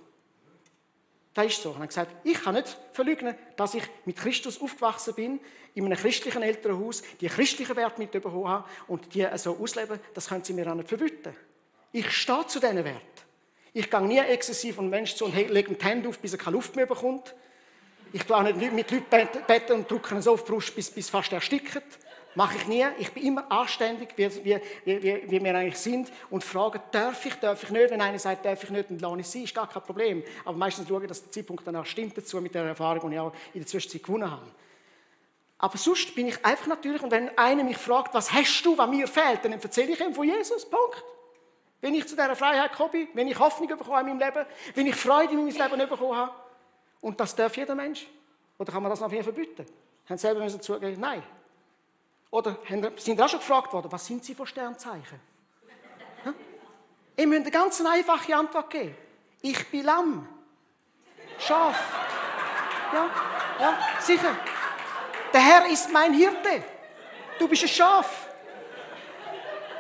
[1.35, 1.71] Das ist so.
[1.71, 5.41] Und er hat gesagt, ich kann nicht verleugnen, dass ich mit Christus aufgewachsen bin,
[5.75, 10.45] in einem christlichen Elternhaus, die christlichen Werte mitbekommen habe und die so ausleben, das können
[10.45, 11.35] Sie mir auch nicht verbieten.
[11.91, 13.01] Ich stehe zu diesen Werten.
[13.73, 16.55] Ich gehe nie exzessiv von Menschen zu und lege die Hände auf, bis er keine
[16.55, 17.35] Luft mehr bekommt.
[18.13, 21.11] Ich tue auch nicht mit Leuten beten und drücke so auf die Brust, bis, bis
[21.11, 21.83] fast erstickt.
[22.35, 22.85] Mache ich nie.
[22.99, 27.35] Ich bin immer anständig, wie, wie, wie, wie wir eigentlich sind und frage, darf ich,
[27.37, 27.91] darf ich nicht?
[27.91, 30.23] Wenn einer sagt, darf ich nicht, dann lasse ich sie, ist gar kein Problem.
[30.45, 33.21] Aber meistens schaue ich, dass der Zeitpunkt danach stimmt dazu mit der Erfahrung, die ich
[33.21, 34.47] auch in der Zwischenzeit gewonnen habe.
[35.59, 38.91] Aber sonst bin ich einfach natürlich, und wenn einer mich fragt, was hast du, was
[38.91, 41.05] mir fehlt, dann erzähle ich ihm von Jesus, Punkt.
[41.81, 44.87] Wenn ich zu dieser Freiheit gekommen bin, wenn ich Hoffnung bekomme in meinem Leben, wenn
[44.87, 46.33] ich Freude in meinem Leben bekommen habe,
[47.01, 48.07] und das darf jeder Mensch.
[48.59, 49.67] Oder kann man das noch wieder verbieten?
[50.09, 51.23] Haben selber müssen zugeben, nein,
[52.35, 52.57] oder
[52.97, 55.21] sind auch schon gefragt worden, was sind Sie für Sternzeichen?
[57.15, 58.97] Ich müsst eine ganz einfache Antwort geben.
[59.41, 60.29] Ich bin Lamm.
[61.39, 61.79] Schaf.
[62.93, 63.07] Ja,
[63.61, 64.37] ja, sicher.
[65.33, 66.65] Der Herr ist mein Hirte.
[67.39, 68.27] Du bist ein Schaf.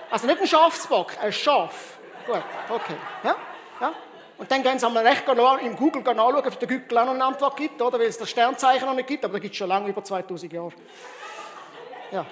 [0.08, 1.98] Also nicht ein Schafsbock, ein Schaf.
[2.24, 2.96] Gut, okay.
[3.24, 3.36] Ja,
[3.80, 3.94] ja.
[4.38, 7.24] Und dann gehen Sie einmal recht im Google nachschauen, ob der Google auch noch eine
[7.24, 7.98] Antwort gibt, oder?
[7.98, 10.52] Weil es das Sternzeichen noch nicht gibt, aber da gibt es schon lange, über 2000
[10.52, 10.72] Jahre.
[12.12, 12.24] Ja.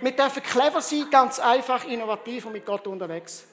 [0.00, 3.44] Wir dürfen clever sein, ganz einfach, innovativ und mit Gott unterwegs.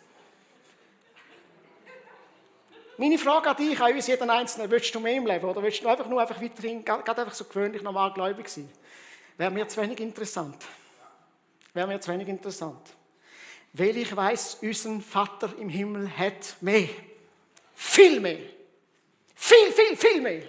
[2.97, 5.83] Meine Frage an dich, an uns jeden Einzelnen, willst du mehr im Leben oder willst
[5.83, 8.69] du einfach nur einfach weiterhin, gerade einfach so gewöhnlich normal gläubig sein?
[9.37, 10.55] Wäre mir zu wenig interessant.
[11.73, 12.79] Wäre mir zu wenig interessant.
[13.73, 16.87] Weil ich weiß, unser Vater im Himmel hat mehr.
[17.73, 18.39] Viel mehr.
[19.35, 20.43] Viel, viel, viel mehr.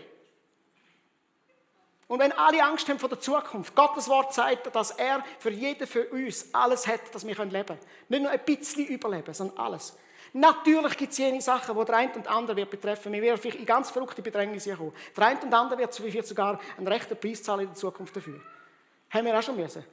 [2.09, 5.87] Und wenn alle Angst haben vor der Zukunft, Gottes Wort sagt, dass er für jeden
[5.89, 7.81] für uns alles hat, dass wir leben können.
[8.09, 9.97] Nicht nur ein bisschen überleben, sondern alles.
[10.33, 13.13] Natürlich gibt es jene Sachen, die der eine und andere wird betreffen.
[13.13, 14.93] Wir werden vielleicht in ganz verrückte Bedrängnisse kommen.
[15.17, 18.41] Der eine und andere wird vielleicht sogar einen rechten Preis zahlen in der Zukunft dafür.
[19.11, 19.85] Haben wir auch schon müssen.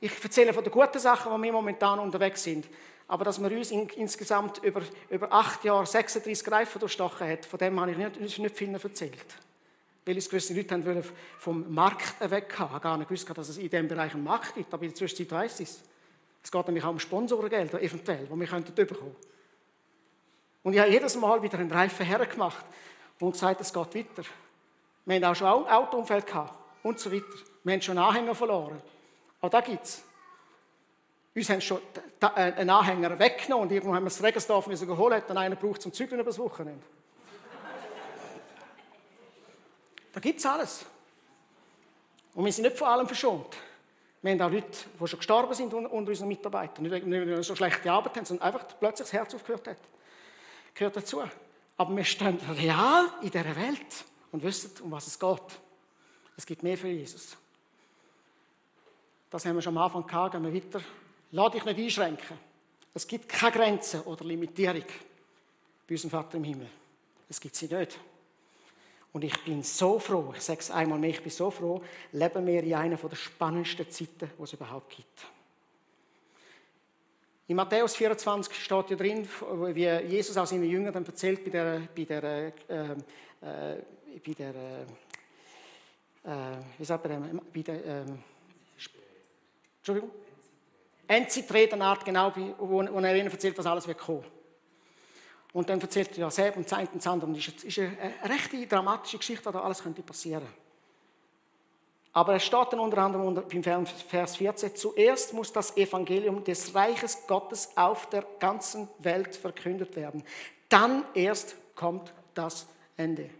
[0.00, 2.68] Ich erzähle von den guten Sachen, wo wir momentan unterwegs sind.
[3.08, 7.58] Aber dass wir uns in, insgesamt über, über acht Jahre 36 Reifen durchstochen hat, von
[7.58, 9.47] dem habe ich nicht, nicht viel erzählt
[10.08, 11.04] weil es gewisse Leute haben
[11.38, 12.68] vom Markt weg haben.
[12.68, 14.88] Ich habe gar nicht gewusst, dass es in diesem Bereich einen Markt gibt, aber in
[14.88, 15.82] der Zwischenzeit weiss ich es.
[16.42, 19.14] Es geht nämlich auch um Sponsorengeld, eventuell, die wir könnten bekommen
[20.62, 22.64] Und ich habe jedes Mal wieder einen Reifen hergemacht
[23.20, 24.22] und gesagt, es geht weiter.
[25.04, 27.26] Wir haben auch schon ein Autounfall gehabt und so weiter.
[27.64, 28.80] Wir haben schon Anhänger verloren.
[29.42, 30.02] Auch da gibt es.
[31.34, 31.80] Uns haben schon
[32.22, 35.92] äh, einen Anhänger weggenommen und irgendwo haben wir das Regensdorf geholt, dann einen braucht zum
[35.92, 36.82] Zügeln das Wochenende.
[40.12, 40.86] Da gibt es alles.
[42.34, 43.56] Und wir sind nicht vor allem verschont.
[44.22, 46.82] Wir haben auch Leute, die schon gestorben sind unter unseren Mitarbeitern.
[46.82, 49.78] Nicht, weil wir so schlechte Arbeit haben, sondern einfach plötzlich das Herz aufgehört hat.
[50.74, 51.22] Gehört dazu.
[51.76, 55.60] Aber wir stehen real in dieser Welt und wissen, um was es geht.
[56.36, 57.36] Es gibt mehr für Jesus.
[59.30, 60.80] Das haben wir schon am Anfang gehabt, gehen wir weiter.
[61.30, 62.38] Lass dich nicht einschränken.
[62.94, 64.84] Es gibt keine Grenzen oder Limitierung
[65.86, 66.68] bei unserem Vater im Himmel.
[67.28, 67.98] Es gibt sie nicht.
[69.12, 71.82] Und ich bin so froh, ich sage es einmal mehr, ich bin so froh,
[72.12, 75.26] leben wir in einer der spannendsten Zeiten, die es überhaupt gibt.
[77.46, 79.26] In Matthäus 24 steht ja drin,
[79.72, 82.52] wie Jesus aus seinen Jüngern dann erzählt bei der, bei der, äh, äh,
[84.24, 84.82] bei der äh,
[86.24, 88.04] äh wie sagt man, bei der, äh,
[89.78, 90.10] Entschuldigung?
[91.06, 94.24] Endzitredenart, genau, wo, wo er ihnen erzählt, was alles wird kommen.
[95.52, 97.30] Und dann erzählt er ja selbst und zeigt und das andere.
[97.30, 97.92] Und es ist eine
[98.24, 100.46] recht dramatische Geschichte, da alles könnte passieren
[102.12, 107.26] Aber es steht dann unter anderem beim Vers 14, zuerst muss das Evangelium des Reiches
[107.26, 110.22] Gottes auf der ganzen Welt verkündet werden.
[110.68, 113.30] Dann erst kommt das Ende.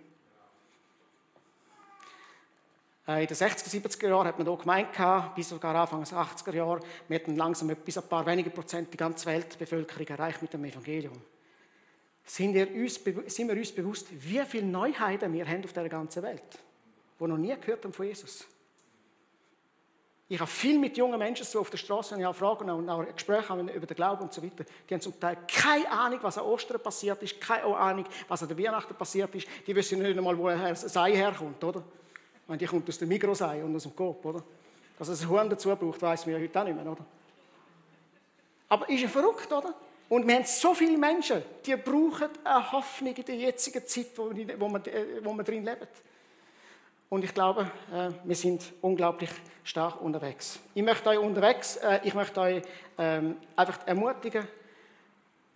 [3.06, 4.88] Äh, in den 60er, 70er Jahren hat man hier gemeint,
[5.34, 8.96] bis sogar Anfang der 80er Jahre, wir hätten langsam bis ein paar wenige Prozent die
[8.96, 11.20] ganze Weltbevölkerung erreicht mit dem Evangelium.
[12.28, 13.00] Sind wir, uns,
[13.34, 16.58] sind wir uns bewusst, wie viele Neuheiten wir haben auf der ganzen Welt,
[17.18, 18.46] die noch nie gehört haben von Jesus?
[20.30, 22.86] Ich habe viel mit jungen Menschen so auf der Straße, wenn ich auch Fragen und
[22.90, 24.62] auch Gespräche habe über den Glauben und so weiter.
[24.88, 28.48] Die haben zum Teil keine Ahnung, was an Ostern passiert ist, keine Ahnung, was an
[28.48, 29.48] der Weihnachten passiert ist.
[29.66, 31.82] Die wissen nicht einmal, wo ein Sei herkommt, oder?
[32.46, 34.42] meine, die kommt aus dem Mikrosei und aus dem Coop, oder?
[34.98, 37.06] Dass es ein Huhn dazu braucht, weiß man ja heute auch nicht mehr, oder?
[38.68, 39.74] Aber ist ja verrückt, oder?
[40.08, 44.34] Und wir haben so viele Menschen, die brauchen eine Hoffnung in der jetzigen Zeit, wo
[44.34, 45.86] wir, wo wir, äh, wir drin leben.
[47.10, 49.30] Und ich glaube, äh, wir sind unglaublich
[49.64, 50.58] stark unterwegs.
[50.74, 52.62] Ich möchte euch unterwegs, äh, ich möchte euch
[52.96, 54.46] ähm, einfach ermutigen,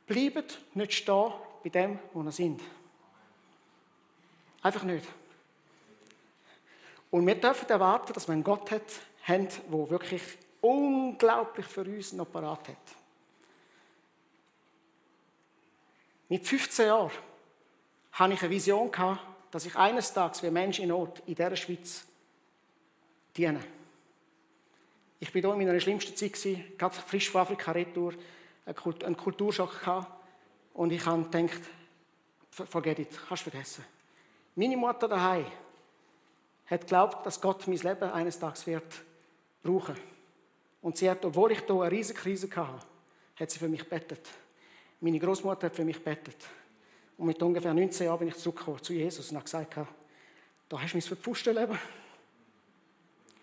[0.07, 1.33] bleibt nicht stehen
[1.63, 2.61] bei dem, wo ihr sind.
[4.63, 5.07] Einfach nicht.
[7.11, 10.23] Und wir dürfen erwarten, dass wir einen Gott haben, der wirklich
[10.61, 13.02] unglaublich für uns noch parat hat.
[16.33, 17.11] Mit 15 Jahren
[18.12, 18.91] hatte ich eine Vision,
[19.51, 22.07] dass ich eines Tages wie Mensch in Not in dieser Schweiz
[23.37, 23.61] diene.
[25.20, 28.14] Ich war hier in meiner schlimmsten Zeit, gerade frisch von Afrika retour,
[28.64, 30.11] einen Kulturschock gehabt.
[30.72, 31.61] Und ich habe gedacht,
[32.51, 33.85] forget it, kannst vergessen.
[34.55, 35.45] Meine Mutter daheim
[36.64, 39.03] hat geglaubt, dass Gott mein Leben eines Tages wird
[39.62, 39.97] brauchen.
[40.80, 42.87] Und sie hat, obwohl ich hier eine riesige Krise hatte,
[43.39, 44.26] hat sie für mich bettet.
[45.03, 46.37] Meine Großmutter hat für mich bettet.
[47.19, 50.93] Und mit ungefähr 19 Jahren bin ich zurückgekommen zu Jesus und habe gesagt, da hast
[50.93, 51.79] du mein verpfuschte Leben.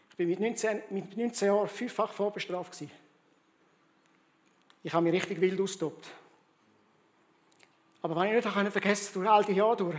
[0.10, 2.92] Ich bin mit 19, mit 19 Jahren fünffach vorbestraft gewesen.
[4.82, 6.08] Ich habe mich richtig wild austobt.
[8.02, 9.98] Aber was ich nicht vergessen durch all die Jahre durch,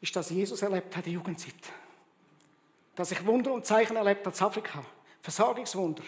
[0.00, 1.54] ist, dass Jesus erlebt hat in der Jugendzeit
[2.96, 4.82] dass ich Wunder und Zeichen erlebt habe in Afrika.
[5.20, 6.02] Versorgungswunder.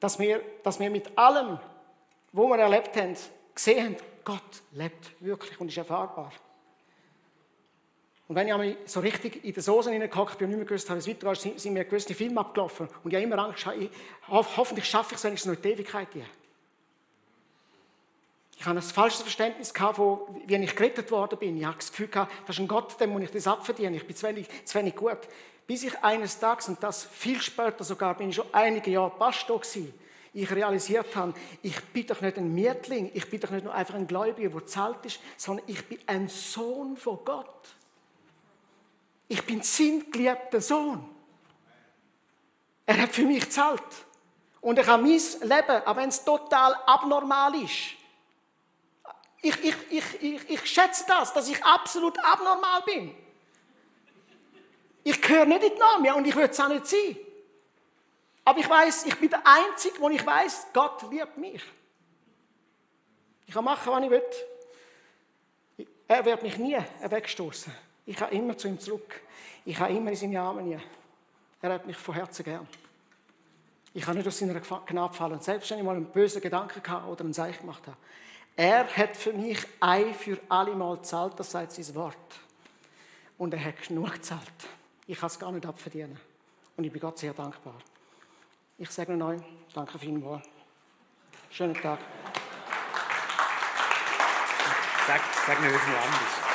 [0.00, 1.58] Dass wir, dass wir mit allem,
[2.32, 3.16] wo wir erlebt haben,
[3.54, 6.32] gesehen haben, Gott lebt wirklich und ist erfahrbar.
[8.30, 10.88] Und wenn ich einmal so richtig in die Soße hineingehockt bin und nicht mehr gewusst
[10.88, 12.88] habe, wie es weitergeht, sind mir gewisse Filme abgelaufen.
[13.02, 13.90] Und ich habe immer Angst, ich,
[14.28, 16.08] hoffentlich schaffe ich es wenigstens noch in die Ewigkeit.
[16.12, 16.26] Hier.
[18.60, 21.56] Ich habe ein falsches Verständnis gehabt, von, wie ich gerettet worden bin.
[21.56, 23.94] Ich habe das Gefühl gehabt, das ist ein Gott, dem muss ich das abverdienen.
[23.94, 25.16] Ich bin zu wenig, zu wenig gut.
[25.66, 29.58] Bis ich eines Tages, und das viel später sogar, bin ich schon einige Jahre Pastor
[29.60, 29.94] gewesen,
[30.34, 31.32] ich realisiert habe,
[31.62, 34.66] ich bin doch nicht ein Mietling, ich bin doch nicht nur einfach ein Gläubiger, der
[34.66, 37.66] zahlt ist, sondern ich bin ein Sohn von Gott.
[39.26, 41.08] Ich bin sein geliebter Sohn.
[42.84, 43.82] Er hat für mich gezahlt.
[44.60, 47.96] Und ich habe mein Leben, auch wenn es total abnormal ist,
[49.42, 53.14] ich, ich, ich, ich, ich schätze das, dass ich absolut abnormal bin.
[55.02, 57.16] Ich gehöre nicht in die Norm und ich würde es auch nicht sein.
[58.44, 61.62] Aber ich weiß, ich bin der Einzige, wo ich weiß, Gott liebt mich.
[63.46, 64.22] Ich kann machen, was ich will.
[66.06, 67.72] Er wird mich nie wegstoßen.
[68.06, 69.20] Ich kann immer zu ihm zurück.
[69.64, 70.80] Ich kann immer in seine Arme.
[71.62, 72.68] Er hat mich von Herzen gern.
[73.92, 75.40] Ich kann nicht aus seiner Gnade fallen.
[75.40, 77.96] Selbst wenn ich mal einen bösen Gedanken hatte oder einen Seich gemacht habe.
[78.56, 82.16] Er hat für mich ein für alle Mal gezahlt, das sagt sein Wort.
[83.38, 84.42] Und er hat genug gezahlt.
[85.06, 86.18] Ich kann es gar nicht abverdienen.
[86.76, 87.74] Und ich bin Gott sehr dankbar.
[88.78, 89.40] Ich sage euch,
[89.74, 90.46] danke vielmals.
[91.50, 91.98] Schönen Tag.
[95.06, 96.50] Sag, sag mir, wie viel anders.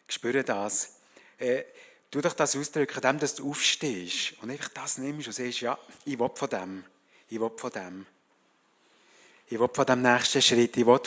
[0.07, 0.97] Ich spüre das.
[1.39, 1.65] äh,
[2.11, 5.79] tu doch das ausdrücken, dem, dass du aufstehst und einfach das nimmst und sagst, ja,
[6.05, 6.85] ich will von dem,
[7.29, 8.07] ich will von dem.
[9.53, 11.01] Ich will von dem nächsten Schritt, ich will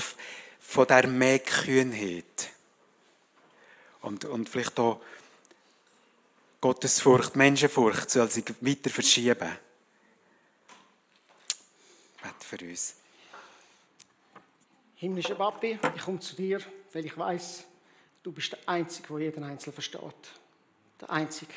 [0.60, 2.52] von der mehr Kühnheit.
[4.04, 5.02] Und, und vielleicht auch
[6.62, 9.50] Gottesfurcht, Menschenfurcht soll sich weiter verschieben.
[12.22, 12.98] Bete für uns.
[14.98, 16.62] Himmlischer Papi, ich komme zu dir,
[16.94, 17.64] weil ich weiß,
[18.22, 20.02] du bist der Einzige, der jeden Einzelnen versteht.
[21.02, 21.54] Der Einzige.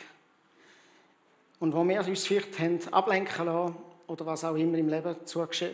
[1.60, 3.76] Und wo wir uns vielleicht haben ablenken lassen
[4.06, 5.16] oder was auch immer im Leben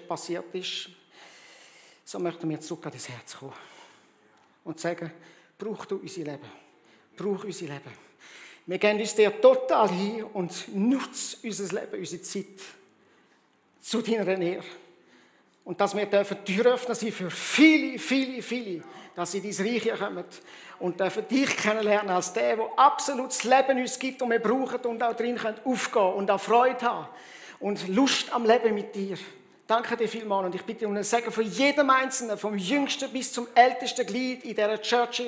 [0.08, 0.90] passiert ist,
[2.05, 3.52] so möchten wir zurück an dein Herz kommen
[4.64, 5.11] und sagen,
[5.59, 6.50] brauch du unser Leben.
[7.16, 8.05] Brauch unser Leben.
[8.66, 12.61] Wir gehen uns dir total hin und nutz unser Leben, unsere Zeit
[13.80, 14.62] zu deiner Nähe.
[15.64, 18.82] Und dass wir dürfen Tür öffnen sein für viele, viele, viele,
[19.14, 20.24] dass sie in dein Reich kommen
[20.78, 24.80] und dürfen dich kennenlernen als der, der absolut das Leben uns gibt und wir brauchen
[24.80, 27.09] und auch drin können aufgehen und auch Freude haben
[27.61, 29.16] und Lust am Leben mit dir.
[29.66, 33.32] Danke dir vielmals und ich bitte um ein Segen von jedem Einzelnen, vom Jüngsten bis
[33.32, 35.22] zum ältesten Glied in dieser Church,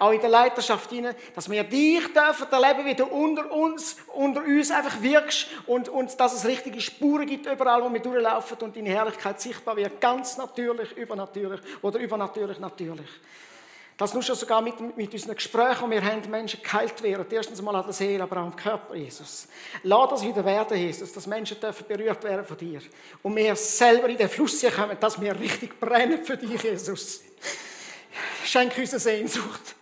[0.00, 0.90] auch in der Leiterschaft,
[1.36, 6.18] dass wir dich dürfen erleben, wie du unter uns, unter uns einfach wirkst und, und
[6.18, 10.36] dass es richtige Spuren gibt überall, wo wir durchlaufen und deine Herrlichkeit sichtbar wird, ganz
[10.36, 13.08] natürlich, übernatürlich oder übernatürlich natürlich.
[13.96, 17.26] Dass nur schon sogar mit, mit unseren Gesprächen, die wir haben, Menschen geheilt werden.
[17.30, 19.48] Erstens mal an der Seele, aber auch am Körper, Jesus.
[19.82, 22.80] Lass das wieder werden, Jesus, dass Menschen dürfen berührt werden von dir.
[23.22, 27.22] Und wir selber in den Fluss kommen, dass wir richtig brennen für dich, Jesus.
[28.44, 29.74] Schenk uns eine Sehnsucht.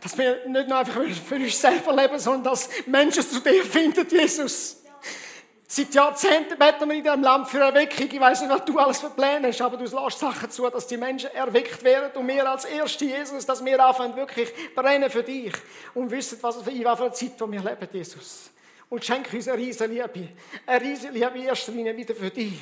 [0.00, 4.06] Dass wir nicht nur einfach für uns selber leben, sondern dass Menschen zu dir finden,
[4.08, 4.83] Jesus.
[5.76, 8.08] Seit Jahrzehnten beten wir in diesem Land für Erweckung.
[8.08, 10.86] Ich weiß nicht, was du alles für Pläne hast, aber du lässt Sachen zu, dass
[10.86, 15.24] die Menschen erweckt werden und wir als erste Jesus, dass wir anfangen wirklich brennen für
[15.24, 15.52] dich
[15.92, 18.50] und wissen, was für, in welcher Zeit wo wir leben, Jesus.
[18.88, 20.28] Und schenk uns eine riesige Liebe.
[20.64, 22.60] Eine riesige Liebe in erster Linie wieder für dich.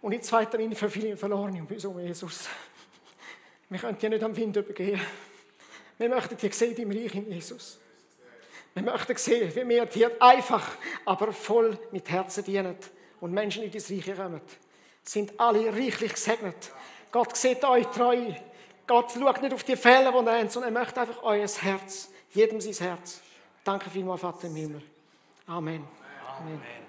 [0.00, 2.48] Und in zweiter Linie für viele Verlorene um uns um Jesus.
[3.68, 5.00] Wir können dir nicht am Wind übergehen.
[5.98, 7.80] Wir möchten dich sehen im Reich in Jesus.
[8.78, 10.64] Wir möchten sehen, wie wir dir einfach,
[11.04, 12.76] aber voll mit Herzen dienen
[13.20, 14.40] und Menschen in das Reich kommen.
[15.02, 16.70] Sind alle reichlich gesegnet.
[17.10, 18.32] Gott sieht euch treu.
[18.86, 22.10] Gott schaut nicht auf die Fälle, die ihr habt, sondern er möchte einfach euer Herz,
[22.30, 23.20] jedem sein Herz.
[23.64, 24.82] Danke vielmals, Vater im Himmel.
[25.46, 25.84] Amen.
[26.38, 26.52] Amen.
[26.54, 26.87] Amen.